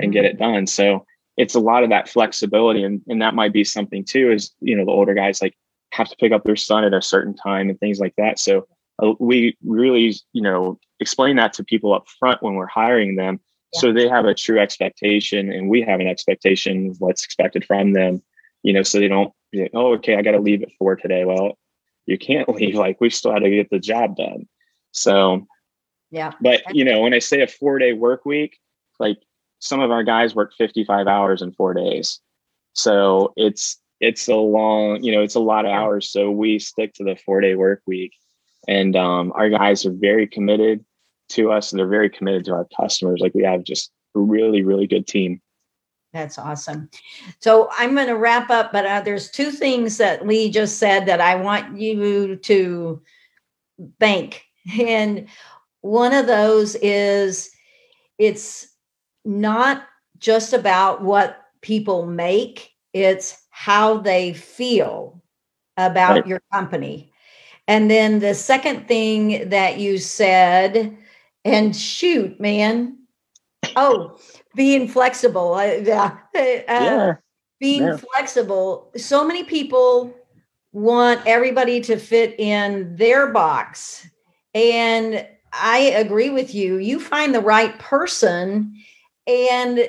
[0.00, 0.66] and get it done.
[0.66, 1.04] So
[1.36, 4.76] it's a lot of that flexibility and, and that might be something too is you
[4.76, 5.54] know the older guys like
[5.92, 8.38] have to pick up their son at a certain time and things like that.
[8.38, 8.66] So
[9.02, 13.40] uh, we really you know explain that to people up front when we're hiring them
[13.74, 17.92] so they have a true expectation and we have an expectation of what's expected from
[17.92, 18.22] them
[18.64, 19.32] you know, so they don't,
[19.74, 21.24] oh, okay, I got to leave at four today.
[21.24, 21.56] Well,
[22.06, 22.74] you can't leave.
[22.74, 24.48] Like we still had to get the job done.
[24.90, 25.46] So,
[26.10, 26.32] Yeah.
[26.40, 28.58] but you know, when I say a four day work week,
[28.98, 29.18] like
[29.60, 32.20] some of our guys work 55 hours in four days.
[32.72, 36.10] So it's, it's a long, you know, it's a lot of hours.
[36.10, 38.12] So we stick to the four day work week.
[38.66, 40.84] And um, our guys are very committed
[41.30, 43.20] to us and they're very committed to our customers.
[43.20, 45.40] Like we have just a really, really good team.
[46.12, 46.88] That's awesome.
[47.40, 51.06] So I'm going to wrap up, but uh, there's two things that Lee just said
[51.06, 53.02] that I want you to
[53.98, 54.44] bank.
[54.78, 55.26] And
[55.80, 57.50] one of those is
[58.18, 58.68] it's
[59.24, 59.84] not
[60.18, 65.22] just about what people make, it's how they feel
[65.76, 66.26] about Right.
[66.26, 67.12] your company.
[67.66, 70.96] And then the second thing that you said,
[71.44, 72.98] and shoot, man.
[73.76, 74.18] Oh,
[74.54, 75.54] being flexible.
[75.54, 76.18] I- yeah.
[76.34, 77.14] Uh, yeah.
[77.60, 77.96] being Yeah.
[77.96, 78.90] flexible.
[78.96, 80.14] So many people
[80.72, 84.06] want everybody to fit in their box.
[84.54, 86.78] And I agree with you.
[86.78, 88.74] You find the right person
[89.26, 89.88] and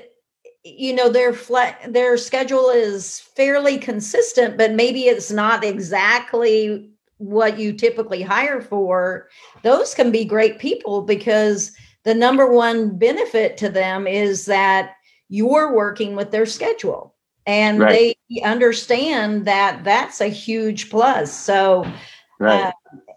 [0.64, 7.58] you know their fle- their schedule is fairly consistent but maybe it's not exactly what
[7.58, 9.30] you typically hire for
[9.64, 11.72] those can be great people because
[12.04, 14.94] the number one benefit to them is that
[15.30, 18.18] you're working with their schedule and Right.
[18.30, 21.86] they understand that that's a huge plus so
[22.40, 22.66] Right.
[22.66, 22.72] uh,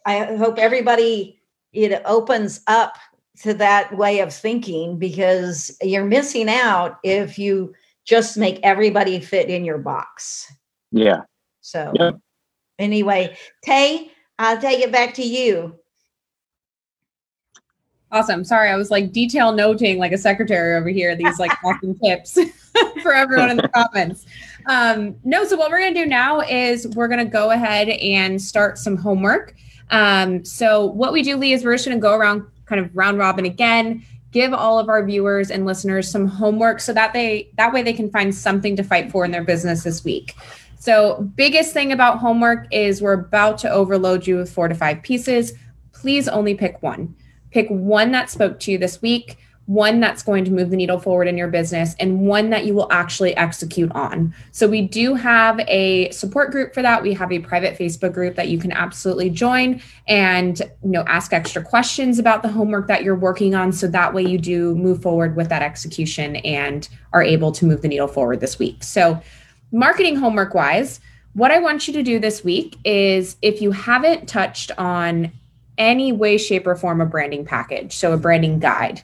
[0.07, 1.41] i hope everybody
[1.73, 2.95] it opens up
[3.43, 7.75] to that way of thinking because you're missing out if you
[8.05, 10.51] just make everybody fit in your box
[10.93, 11.23] yeah.
[11.61, 12.17] so Yep.
[12.79, 15.79] Anyway tay i'll take it back to you
[18.11, 18.43] Awesome.
[18.43, 21.15] Sorry, I was like detail noting like a secretary over here.
[21.15, 22.39] These like awesome tips
[23.03, 24.25] for everyone in the comments.
[24.67, 28.79] Um, no, so what we're gonna do now is we're gonna go ahead and start
[28.79, 29.55] some homework.
[29.91, 33.19] Um, so what we do, Lee, is we're just gonna go around kind of round
[33.19, 34.03] robin again,
[34.33, 37.93] give all of our viewers and listeners some homework so that they that way they
[37.93, 40.35] can find something to fight for in their business this week.
[40.79, 45.03] So biggest thing about homework is we're about to overload you with four to five
[45.03, 45.53] pieces.
[45.93, 47.15] Please only pick one
[47.51, 50.99] pick one that spoke to you this week, one that's going to move the needle
[50.99, 54.35] forward in your business, and one that you will actually execute on.
[54.51, 57.03] So, we do have a support group for that.
[57.03, 61.33] We have a private Facebook group that you can absolutely join and you know ask
[61.33, 65.03] extra questions about the homework that you're working on so that way you do move
[65.03, 68.83] forward with that execution and are able to move the needle forward this week.
[68.83, 69.21] So,
[69.73, 71.01] marketing homework wise,
[71.35, 75.31] what I want you to do this week is if you haven't touched on
[75.77, 79.03] any way, shape, or form a branding package, so a branding guide.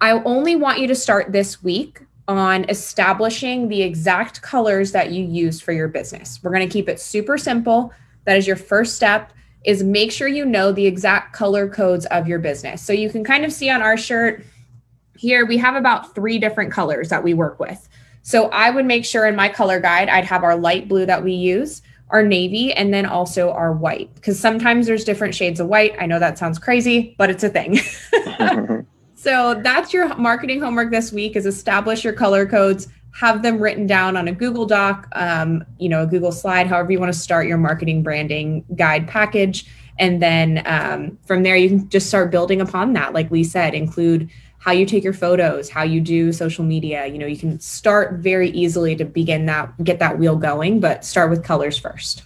[0.00, 5.24] I only want you to start this week on establishing the exact colors that you
[5.24, 6.40] use for your business.
[6.42, 7.92] We're going to keep it super simple.
[8.24, 9.32] That is your first step
[9.64, 12.82] is make sure you know the exact color codes of your business.
[12.82, 14.44] So you can kind of see on our shirt
[15.16, 17.88] here we have about 3 different colors that we work with.
[18.22, 21.22] So I would make sure in my color guide I'd have our light blue that
[21.22, 24.14] we use, our navy, and then also our white.
[24.14, 25.94] Because sometimes there's different shades of white.
[25.98, 27.78] I know that sounds crazy, but it's a thing.
[29.14, 33.86] so that's your marketing homework this week: is establish your color codes, have them written
[33.86, 37.18] down on a Google Doc, um, you know, a Google slide, however you want to
[37.18, 39.66] start your marketing branding guide package.
[39.98, 43.12] And then um, from there, you can just start building upon that.
[43.12, 44.30] Like we said, include
[44.62, 47.04] how you take your photos, how you do social media.
[47.06, 51.04] You know, you can start very easily to begin that, get that wheel going, but
[51.04, 52.22] start with colors first.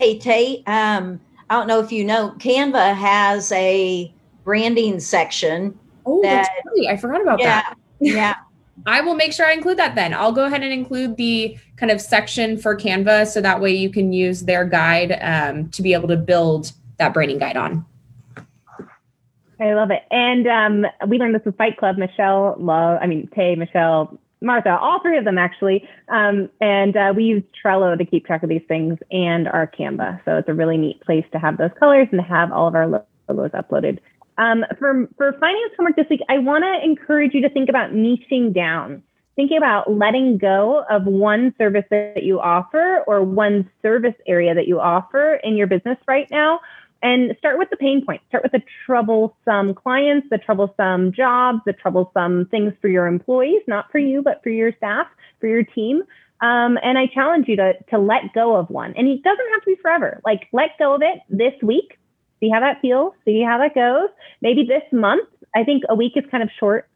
[0.00, 4.10] Hey, Tay, um, I don't know if you know, Canva has a
[4.44, 5.78] branding section.
[6.06, 6.88] Oh, that's That- great.
[6.88, 7.46] I forgot about Yeah.
[7.62, 7.74] that.
[8.00, 8.34] Yeah.
[8.86, 10.14] I will make sure I include that then.
[10.14, 13.90] I'll go ahead and include the kind of section for Canva so that way you
[13.90, 17.84] can use their guide um, to be able to build that branding guide on.
[19.60, 20.02] I love it.
[20.10, 21.98] And um, we learned this with Fight Club.
[21.98, 25.88] Michelle, love, I mean, Tay, Michelle, Martha, all three of them actually.
[26.08, 30.24] Um, and uh, we use Trello to keep track of these things and our Canva.
[30.24, 32.74] So it's a really neat place to have those colors and to have all of
[32.74, 33.98] our logos uploaded.
[34.36, 37.90] Um, for, for finance homework this week, I want to encourage you to think about
[37.90, 39.02] niching down,
[39.34, 44.68] thinking about letting go of one service that you offer or one service area that
[44.68, 46.60] you offer in your business right now
[47.02, 48.24] and start with the pain points.
[48.28, 53.90] Start with the troublesome clients, the troublesome jobs, the troublesome things for your employees, not
[53.92, 55.06] for you, but for your staff,
[55.40, 56.02] for your team.
[56.40, 58.94] Um, and I challenge you to, to let go of one.
[58.96, 60.20] And it doesn't have to be forever.
[60.24, 61.98] Like, let go of it this week,
[62.40, 64.08] see how that feels, see how that goes.
[64.40, 65.28] Maybe this month.
[65.54, 66.88] I think a week is kind of short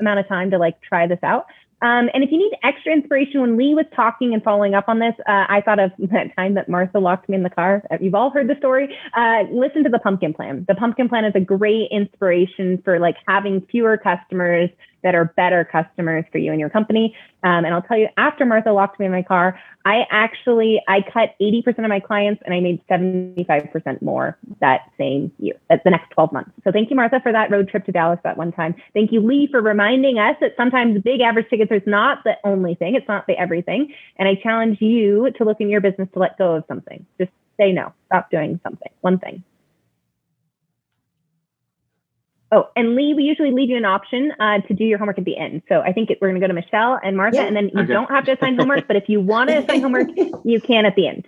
[0.00, 1.46] amount of time to like try this out.
[1.82, 4.98] Um, and if you need extra inspiration, when Lee was talking and following up on
[4.98, 7.82] this, uh, I thought of that time that Martha locked me in the car.
[8.00, 8.94] You've all heard the story.
[9.16, 10.64] Uh, listen to the pumpkin plan.
[10.68, 14.70] The pumpkin plan is a great inspiration for like having fewer customers
[15.02, 17.14] that are better customers for you and your company.
[17.42, 21.00] Um, and I'll tell you, after Martha locked me in my car, I actually I
[21.00, 25.90] cut 80% of my clients and I made 75% more that same year, at the
[25.90, 26.50] next 12 months.
[26.64, 28.74] So thank you, Martha, for that road trip to Dallas that one time.
[28.92, 32.74] Thank you, Lee, for reminding us that sometimes big average tickets is not the only
[32.74, 32.94] thing.
[32.94, 33.94] It's not the everything.
[34.18, 37.06] And I challenge you to look in your business to let go of something.
[37.18, 37.92] Just say no.
[38.06, 38.90] Stop doing something.
[39.00, 39.44] One thing.
[42.52, 45.24] Oh, and Lee, we usually leave you an option uh, to do your homework at
[45.24, 45.62] the end.
[45.68, 47.44] So I think it, we're going to go to Michelle and Martha, Yeah.
[47.46, 47.92] and then you Okay.
[47.92, 48.86] don't have to assign homework.
[48.88, 50.08] But if you want to assign homework,
[50.44, 51.26] you can at the end.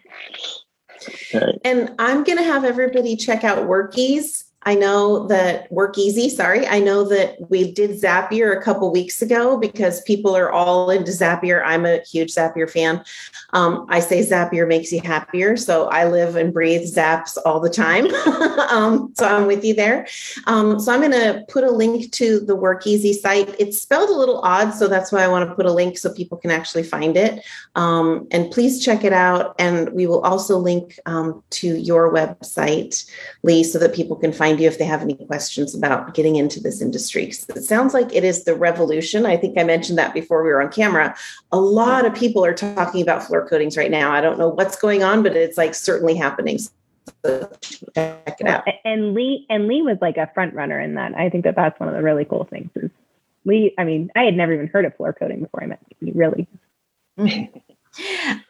[1.34, 1.58] Okay.
[1.64, 4.44] And I'm going to have everybody check out Workiz.
[4.64, 6.66] I know that Work Easy, sorry.
[6.66, 11.10] I know that we did Zapier a couple weeks ago because people are all into
[11.10, 11.62] Zapier.
[11.64, 13.02] I'm a huge Zapier fan.
[13.52, 15.56] Um, I say Zapier makes you happier.
[15.56, 18.06] So I live and breathe Zaps all the time.
[18.70, 20.06] um, so I'm with you there.
[20.46, 23.54] Um, so I'm going to put a link to the Work Easy site.
[23.58, 24.72] It's spelled a little odd.
[24.72, 27.44] So that's why I want to put a link so people can actually find it.
[27.74, 29.56] Um, and please check it out.
[29.58, 33.10] And we will also link um, to your website,
[33.42, 36.60] Lee, so that people can find you if they have any questions about getting into
[36.60, 37.24] this industry.
[37.24, 39.26] It sounds like it is the revolution.
[39.26, 41.16] I think I mentioned that before we were on camera.
[41.50, 44.12] A lot of people are talking about floor coatings right now.
[44.12, 46.58] I don't know what's going on, but it's like certainly happening.
[47.24, 48.64] So check it out.
[48.84, 51.14] And Lee and Lee was like a front runner in that.
[51.14, 52.70] I think that that's one of the really cool things.
[52.76, 52.90] Is
[53.44, 53.74] Lee?
[53.78, 56.12] I mean, I had never even heard of floor coating before I met Lee.
[56.14, 56.46] Really,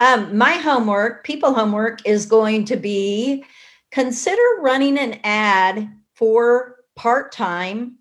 [0.00, 3.44] Um, my homework, people homework, is going to be
[3.92, 7.98] consider running an ad for part time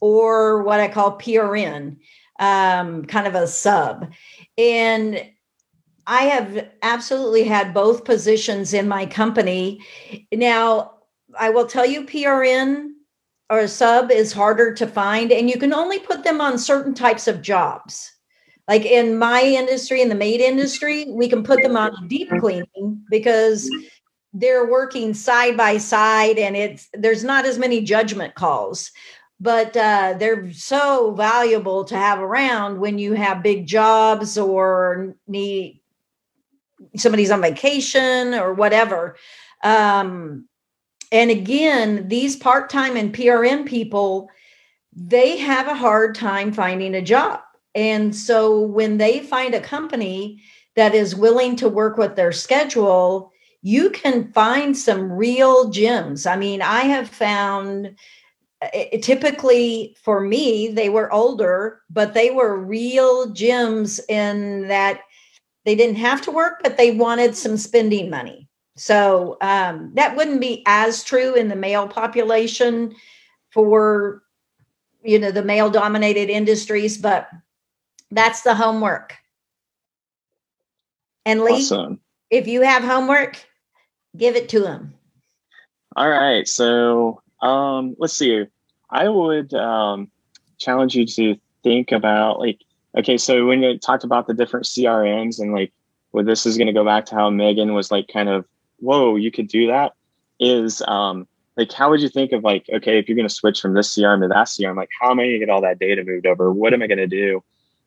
[0.00, 1.96] or what I call PRN,
[2.38, 4.12] um, kind of a sub.
[4.56, 5.24] And
[6.06, 9.80] I have absolutely had both positions in my company.
[10.32, 10.94] Now,
[11.38, 12.90] I will tell you, PRN
[13.50, 16.94] or a sub is harder to find, and you can only put them on certain
[16.94, 18.10] types of jobs
[18.68, 23.04] like in my industry in the maid industry we can put them on deep cleaning
[23.10, 23.68] because
[24.32, 28.90] they're working side by side and it's there's not as many judgment calls
[29.42, 35.80] but uh, they're so valuable to have around when you have big jobs or need
[36.96, 39.16] somebody's on vacation or whatever.
[39.64, 40.46] Um,
[41.10, 44.30] and again these part-time and prn people
[44.94, 47.40] they have a hard time finding a job.
[47.74, 50.42] And so when they find a company
[50.76, 53.31] that is willing to work with their schedule,
[53.62, 56.26] you can find some real gems.
[56.26, 57.96] I mean, I have found
[58.62, 58.68] uh,
[59.00, 65.00] typically for me, they were older, but they were real gems in that
[65.64, 68.48] they didn't have to work, but they wanted some spending money.
[68.76, 72.94] So um, that wouldn't be as true in the male population
[73.50, 74.22] for
[75.04, 77.28] you know the male dominated industries, but
[78.10, 79.16] that's the homework.
[81.24, 82.00] And Lee, Awesome.
[82.30, 83.44] if you have homework,
[84.16, 84.94] give it to them.
[85.96, 86.46] All right.
[86.48, 88.44] So um, let's see.
[88.90, 90.10] I would um,
[90.58, 92.60] challenge you to think about like,
[92.96, 95.72] okay, so when you talked about the different CRMs and like,
[96.12, 98.44] well, this is going to go back to how Megan was like, kind of,
[98.80, 99.92] whoa, you could do that.
[100.38, 103.60] Is um, like, how would you think of like, okay, if you're going to switch
[103.60, 105.78] from this CRM to that CRM, like, how am I going to get all that
[105.78, 106.52] data moved over?
[106.52, 107.42] What am I going to do?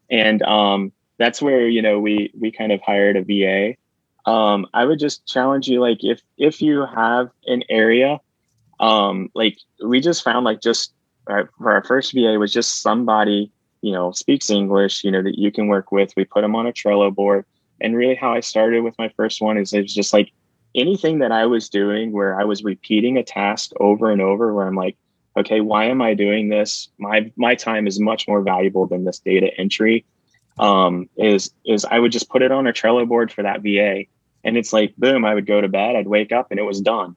[0.09, 3.75] And um, that's where you know we we kind of hired a VA.
[4.25, 8.19] Um, I would just challenge you, like, if if you have an area
[8.79, 10.93] um like we just found like just
[11.27, 13.51] our, for our first va was just somebody
[13.81, 16.13] you know speaks english you know that you can work with.
[16.15, 17.45] We put them on a trello board.
[17.81, 20.31] And really how i started with my first one is it was just like
[20.75, 24.67] anything that i was doing where i was repeating a task over and over where
[24.67, 24.97] i'm like
[25.37, 26.89] okay why am i doing this?
[26.97, 30.05] My my time is much more valuable than this data entry.
[30.57, 34.05] Um is is i would just put it on a trello board for that va
[34.45, 36.79] and it's like boom i would go to bed i'd wake up and it was
[36.79, 37.15] done.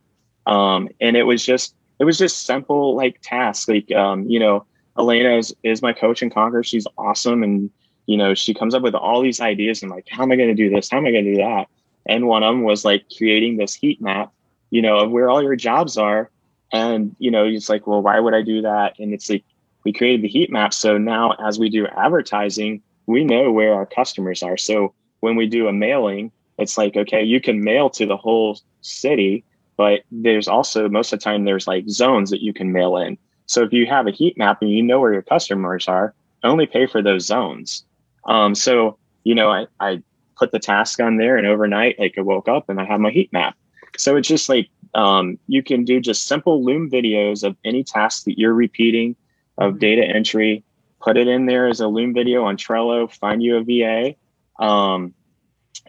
[0.48, 3.68] Um, and it was just it was just simple like tasks.
[3.68, 4.64] Like um, you know
[4.98, 7.42] elena is, is my coach in conquer she's awesome.
[7.42, 7.70] And
[8.06, 9.82] you know she comes up with all these ideas.
[9.82, 10.90] And like how am i going to do this?
[10.90, 11.68] How am i going to do that?
[12.06, 14.32] And one of them was like creating this heat map
[14.70, 16.30] you know of where all your jobs are.
[16.72, 18.98] And you know it's like well why would i do that?
[18.98, 19.44] And it's like
[19.84, 20.72] we created the heat map.
[20.72, 24.58] So now as we do advertising we know where our customers are.
[24.58, 28.58] So when we do a mailing it's like okay you can mail to the whole
[28.80, 29.44] city
[29.78, 33.16] but there's also most of the time there's like zones that you can mail in.
[33.46, 36.66] So if you have a heat map and you know where your customers are, only
[36.66, 37.86] pay for those zones.
[38.26, 40.02] Um, so you know, I, I
[40.36, 43.10] put the task on there, and overnight, like I woke up and I have my
[43.10, 43.56] heat map.
[43.96, 48.24] So it's just like um, you can do just simple Loom videos of any task
[48.24, 49.14] that you're repeating
[49.58, 50.64] of data entry.
[51.00, 53.10] Put it in there as a Loom video on Trello.
[53.12, 54.16] Find you a VA.
[54.64, 55.14] Um,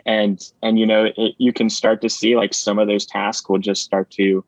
[0.06, 3.50] and and you know it, you can start to see like some of those tasks
[3.50, 4.44] will just start to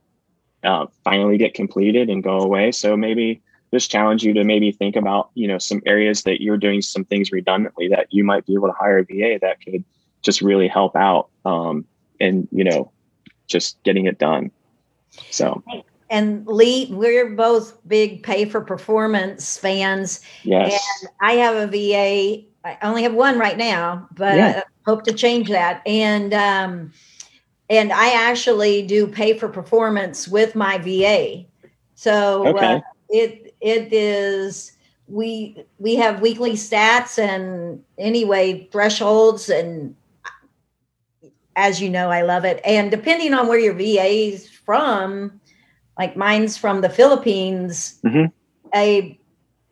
[0.64, 3.42] uh, finally get completed and go away so maybe
[3.74, 7.06] just challenge you to maybe think about you know some areas that you're doing some
[7.06, 9.84] things redundantly that you might be able to hire a va that could
[10.22, 11.86] just really help out um,
[12.20, 12.92] and you know
[13.48, 14.52] just getting it done
[15.30, 15.64] so
[16.12, 20.20] And Lee, we're both big pay for performance fans.
[20.44, 22.44] yes And I have a VA.
[22.66, 24.64] I only have one right now, but Yeah.
[24.86, 25.82] Hope to change that.
[25.86, 26.94] And um,
[27.70, 31.46] and I actually do pay for performance with my VA.
[31.96, 34.74] So uh, it it is
[35.08, 39.96] we we have weekly stats and anyway thresholds and
[41.56, 42.62] as you know I love it.
[42.66, 45.40] And depending on where your VA is from,
[45.98, 48.32] like mine's from the Philippines, Mhm.
[48.74, 49.18] a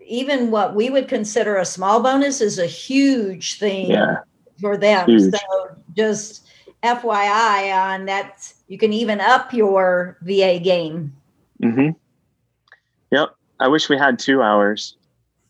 [0.06, 4.18] even what we would consider a small bonus is a huge thing yeah
[4.60, 5.08] for them.
[5.08, 5.32] Huge.
[5.34, 5.40] So
[5.96, 6.48] just
[6.84, 11.14] FYI on that, you can even up your VA game.
[11.62, 11.90] hmm
[13.12, 13.30] yep
[13.60, 14.96] i wish we had two hours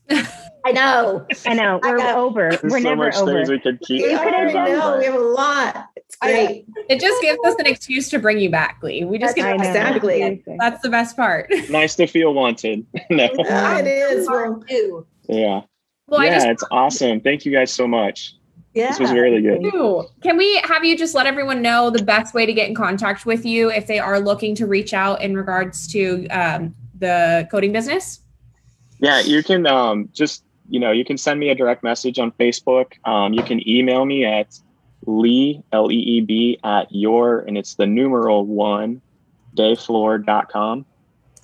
[0.62, 1.24] I know.
[1.46, 2.50] I know we're got- over.
[2.64, 3.32] We're so never much over.
[3.32, 5.86] things we could keep You could have done know we have a lot.
[5.96, 6.66] It's great.
[6.90, 9.04] It just gives us an excuse to bring you back, Lee.
[9.04, 9.68] We just That's get I know.
[9.96, 10.42] Exactly.
[10.58, 11.48] That's the best part.
[11.70, 14.28] nice to feel wanted no Yeah, it is.
[14.28, 15.06] Well, Too.
[15.28, 15.62] yeah
[16.08, 18.34] Well, yeah just it's awesome thank you guys so much
[18.74, 18.88] Yeah.
[18.88, 19.60] this was really good.
[20.22, 23.26] Can we have you just let everyone know the best way to get in contact
[23.26, 27.72] with you if they are looking to reach out in regards to um, the coating
[27.72, 28.20] business?
[29.00, 32.30] Yeah, you can um, just you know you can send me a direct message on
[32.32, 32.92] Facebook.
[33.04, 34.58] Um, you can email me at
[35.06, 39.00] lee l e e b at your and it's the numeral one
[39.56, 40.84] dayfloor.com.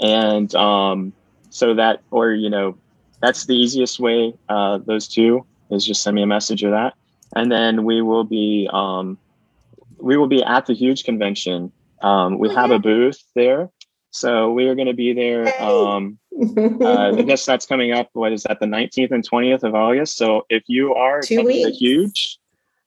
[0.01, 1.13] and um,
[1.51, 2.77] so that or you know
[3.21, 4.35] that's the easiest way.
[4.49, 6.95] Uh, those two is just send me a message of that,
[7.35, 9.19] and then we will be um,
[9.99, 11.73] we will be at the huge convention.
[12.03, 13.71] Um, we have a booth there,
[14.11, 15.47] so we are going to be there.
[15.47, 15.59] Hey.
[15.59, 16.19] Um,
[16.81, 18.11] uh, I guess that's coming up.
[18.13, 18.61] What is that?
[18.61, 20.17] The 19th and 20th of August.
[20.17, 22.39] So if you are Two attending the huge,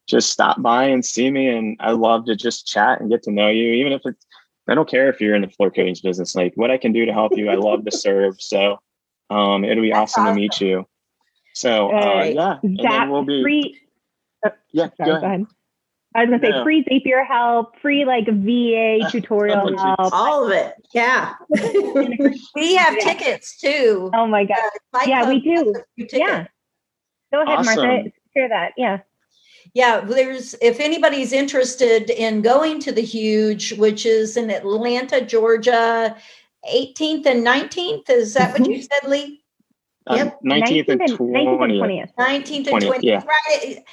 [0.06, 3.30] just stop by and see me, and I love to just chat and get to
[3.30, 3.72] know you.
[3.72, 4.24] Even if it's,
[4.68, 6.34] I don't care if you're in the floor coatings business.
[6.34, 8.40] Like what I can do to help you, I love to serve.
[8.40, 8.78] So
[9.30, 10.86] um, it'll be That's awesome to meet you.
[11.54, 13.80] So uh, Uh, yeah, and That then we'll be free.
[14.72, 14.88] Yeah.
[14.88, 15.46] Oh, sorry, Go ahead.
[16.14, 16.64] I was gonna say No.
[16.64, 19.80] free Zapier help, free like VA tutorial Oh, geez.
[19.80, 20.12] help.
[20.12, 20.74] All of it.
[20.92, 21.34] Yeah.
[22.54, 23.04] We have Yeah.
[23.04, 24.10] tickets too.
[24.14, 24.58] Oh my god!
[24.92, 25.50] Fight Yeah, we do.
[25.50, 26.18] has a few tickets.
[26.18, 26.46] Yeah.
[27.32, 27.80] Go ahead, Martha.
[27.80, 28.12] Awesome.
[28.36, 28.72] Share that.
[28.76, 28.98] Yeah.
[29.74, 36.16] Yeah, there's if anybody's interested in going to the huge, which is in Atlanta, Georgia,
[36.68, 38.10] 18th and 19th.
[38.10, 39.39] Is that what you said, Lee?
[40.06, 40.40] Um, Yep.
[40.44, 42.14] 19th and 20th.
[42.18, 42.98] 19th and 20th, 20th.
[43.02, 43.22] yeah.
[43.24, 43.84] Right.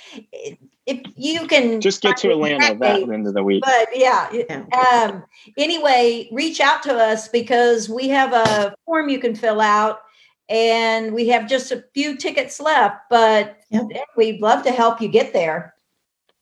[0.86, 3.62] if you can Just get to find the Atlanta exact that end of the week.
[3.66, 4.64] But yeah, Yeah.
[5.12, 5.24] um,
[5.58, 10.00] anyway, reach out to us because we have a form you can fill out
[10.48, 13.84] and we have just a few tickets left, but Yep.
[14.16, 15.74] we'd love to help you get there.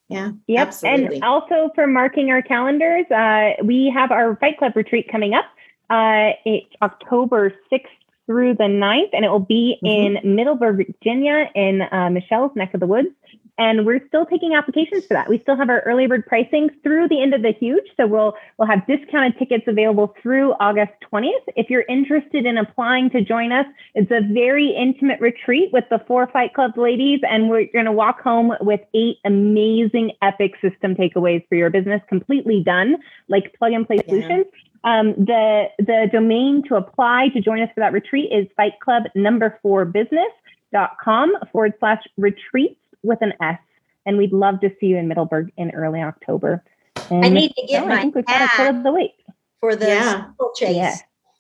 [0.10, 0.34] Yeah.
[0.46, 0.68] Yep.
[0.68, 1.16] Absolutely.
[1.16, 5.46] And also for marking our calendars, uh, we have our Fight Club retreat coming up.
[5.90, 7.90] Uh, it's October 6th
[8.26, 12.80] through the 9th, and it will be in Middleburg, Virginia, in uh, Michelle's neck of
[12.80, 13.10] the woods.
[13.58, 15.30] And we're still taking applications for that.
[15.30, 17.86] We still have our early bird pricing through the end of the huge.
[17.96, 21.30] So we'll we'll have discounted tickets available through August 20th.
[21.56, 26.00] If you're interested in applying to join us, it's a very intimate retreat with the
[26.06, 30.94] four Fight Club ladies, and we're going to walk home with eight amazing, epic system
[30.94, 32.98] takeaways for your business, completely done,
[33.30, 34.10] like plug and play Yeah.
[34.10, 34.46] solutions.
[34.86, 39.04] Um, the the domain to apply to join us for that retreat is Fight Club
[39.16, 43.58] number four business.com forward slash retreats with an S.
[44.06, 46.64] And we'd love to see you in Middleburg in early October.
[47.10, 49.14] And I need to get so I my think we've got a of the week.
[49.60, 50.26] for the Yeah.
[50.56, 50.76] chase.
[50.76, 50.96] Yeah.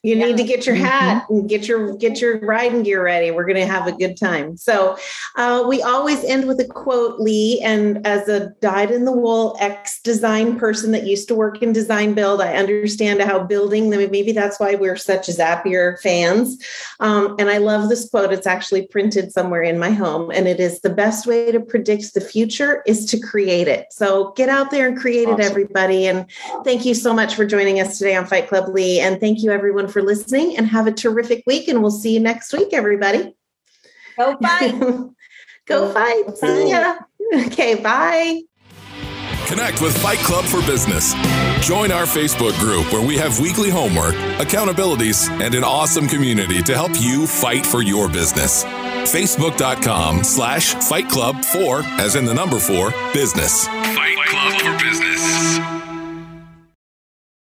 [0.05, 0.25] You Yeah.
[0.27, 3.31] need to get your hat and get your get your riding gear ready.
[3.31, 4.55] We're going to have a good time.
[4.55, 4.97] So,
[5.35, 7.59] uh, we always end with a quote, Lee.
[7.63, 11.73] And as a dyed in the wool ex design person that used to work in
[11.73, 13.89] design build, I understand how building.
[13.89, 16.57] Maybe that's why we're such Zapier fans.
[16.99, 18.31] Um, and I love this quote.
[18.31, 22.13] It's actually printed somewhere in my home, and it is the best way to predict
[22.13, 23.87] the future is to create it.
[23.91, 25.41] So get out there and create Awesome.
[25.41, 26.05] it, everybody.
[26.05, 26.27] And
[26.63, 28.99] thank you so much for joining us today on Fight Club Lee.
[28.99, 31.69] And thank you everyone for listening and have a terrific week.
[31.69, 33.33] And we'll see you next week, everybody.
[34.17, 34.77] Go fight.
[35.67, 36.37] Go fight.
[36.37, 36.97] See ya.
[37.45, 38.41] Okay, bye.
[39.47, 41.13] Connect with Fight Club for Business.
[41.65, 46.73] Join our Facebook group where we have weekly homework, accountabilities, and an awesome community to
[46.73, 48.65] help you fight for your business.
[48.65, 53.67] Facebook.com slash Fight Club for, as in the number four, business.
[53.67, 55.74] Fight Club for Business.